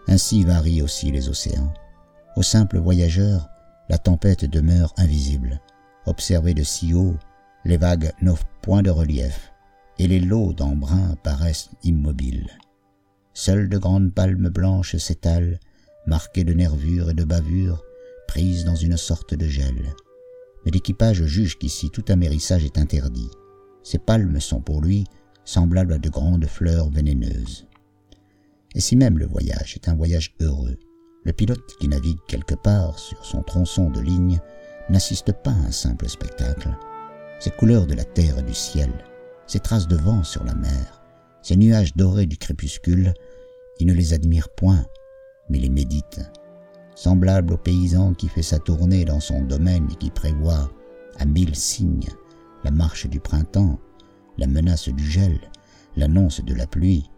Ainsi 0.09 0.45
varient 0.45 0.83
aussi 0.83 1.11
les 1.11 1.29
océans. 1.29 1.73
Au 2.37 2.43
simple 2.43 2.79
voyageur, 2.79 3.49
la 3.89 3.99
tempête 3.99 4.45
demeure 4.45 4.95
invisible. 4.97 5.61
Observée 6.07 6.55
de 6.55 6.63
si 6.63 6.95
haut, 6.95 7.17
les 7.65 7.77
vagues 7.77 8.13
n'offrent 8.23 8.47
point 8.63 8.83
de 8.83 8.91
relief, 8.91 9.53
et 9.99 10.07
les 10.07 10.21
lots 10.21 10.53
d'embrun 10.53 11.15
paraissent 11.23 11.71
immobiles. 11.83 12.51
Seules 13.35 13.69
de 13.69 13.79
grandes 13.79 14.13
palmes 14.15 14.49
blanches 14.49 14.97
s'étalent, 14.97 15.59
marquées 16.07 16.45
de 16.45 16.55
nervures 16.55 17.11
et 17.11 17.15
de 17.15 17.25
bavures, 17.25 17.83
prises 18.27 18.65
dans 18.65 18.77
une 18.77 18.97
sorte 18.97 19.35
de 19.35 19.47
gel. 19.47 19.95
Mais 20.65 20.71
l'équipage 20.71 21.25
juge 21.25 21.59
qu'ici 21.59 21.91
tout 21.91 22.05
amérissage 22.09 22.65
est 22.65 22.79
interdit. 22.79 23.31
Ces 23.83 23.99
palmes 23.99 24.41
sont 24.41 24.61
pour 24.61 24.83
lui 24.83 25.05
semblables 25.45 25.95
à 25.95 25.99
de 25.99 26.09
grandes 26.09 26.47
fleurs 26.47 26.91
vénéneuses. 26.91 27.67
Et 28.75 28.81
si 28.81 28.97
même 28.97 29.19
le 29.19 29.27
voyage 29.27 29.75
est 29.77 29.89
un 29.89 29.95
voyage 29.95 30.35
heureux, 30.41 30.77
le 31.25 31.33
pilote 31.33 31.77
qui 31.79 31.89
navigue 31.89 32.19
quelque 32.29 32.55
part 32.55 32.99
sur 32.99 33.25
son 33.25 33.43
tronçon 33.43 33.91
de 33.91 34.01
ligne 34.01 34.41
n'assiste 34.89 35.33
pas 35.33 35.51
à 35.51 35.67
un 35.67 35.73
simple 35.73 36.09
spectacle. 36.09 36.69
Ces 37.41 37.51
couleurs 37.51 37.87
de 37.87 37.95
la 37.95 38.05
terre 38.05 38.39
et 38.39 38.43
du 38.43 38.55
ciel, 38.55 38.91
ces 39.47 39.61
traces 39.61 39.89
de 39.89 39.97
vent 39.97 40.23
sur 40.23 40.45
la 40.45 40.55
mer, 40.55 41.03
ces 41.43 41.57
nuages 41.57 41.97
dorés 41.97 42.27
du 42.27 42.37
crépuscule, 42.37 43.15
il 43.81 43.87
ne 43.87 43.95
les 43.95 44.13
admire 44.13 44.49
point, 44.51 44.85
mais 45.49 45.59
les 45.59 45.71
médite. 45.71 46.21
Semblable 46.95 47.55
au 47.55 47.57
paysan 47.57 48.15
qui 48.15 48.29
fait 48.29 48.43
sa 48.43 48.59
tournée 48.59 49.05
dans 49.05 49.21
son 49.21 49.43
domaine 49.43 49.89
et 49.91 49.97
qui 49.97 50.11
prévoit, 50.11 50.71
à 51.19 51.25
mille 51.25 51.57
signes, 51.57 52.09
la 52.63 52.71
marche 52.71 53.07
du 53.07 53.21
printemps, 53.21 53.79
la 54.37 54.47
menace 54.47 54.89
du 54.89 55.05
gel, 55.05 55.41
l'annonce 55.97 56.45
de 56.45 56.55
la 56.55 56.67
pluie, 56.67 57.11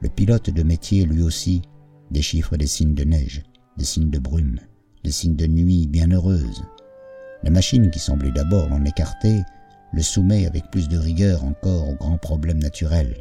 le 0.00 0.08
pilote 0.08 0.50
de 0.50 0.62
métier 0.62 1.04
lui 1.04 1.22
aussi 1.22 1.62
déchiffre 2.10 2.56
des 2.56 2.66
signes 2.66 2.94
de 2.94 3.04
neige, 3.04 3.42
des 3.76 3.84
signes 3.84 4.10
de 4.10 4.18
brume, 4.18 4.60
des 5.04 5.10
signes 5.10 5.36
de 5.36 5.46
nuit 5.46 5.86
bienheureuse. 5.86 6.62
La 7.42 7.50
machine 7.50 7.90
qui 7.90 7.98
semblait 7.98 8.32
d'abord 8.32 8.68
l'en 8.68 8.84
écarter 8.84 9.42
le 9.92 10.02
soumet 10.02 10.46
avec 10.46 10.70
plus 10.70 10.88
de 10.88 10.98
rigueur 10.98 11.44
encore 11.44 11.88
aux 11.88 11.94
grands 11.94 12.18
problèmes 12.18 12.58
naturels. 12.58 13.16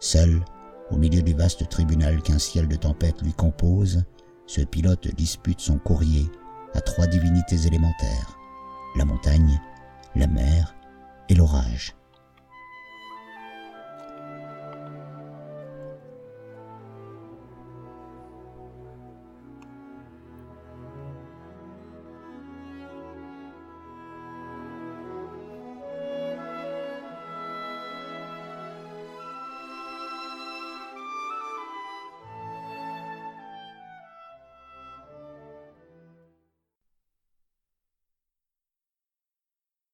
Seul, 0.00 0.42
au 0.90 0.96
milieu 0.96 1.22
du 1.22 1.34
vaste 1.34 1.68
tribunal 1.68 2.22
qu'un 2.22 2.38
ciel 2.38 2.68
de 2.68 2.76
tempête 2.76 3.22
lui 3.22 3.32
compose, 3.32 4.04
ce 4.46 4.60
pilote 4.60 5.08
dispute 5.16 5.60
son 5.60 5.78
courrier 5.78 6.26
à 6.74 6.80
trois 6.80 7.06
divinités 7.06 7.66
élémentaires, 7.66 8.38
la 8.96 9.04
montagne, 9.04 9.60
la 10.14 10.26
mer 10.26 10.74
et 11.28 11.34
l'orage. 11.34 11.95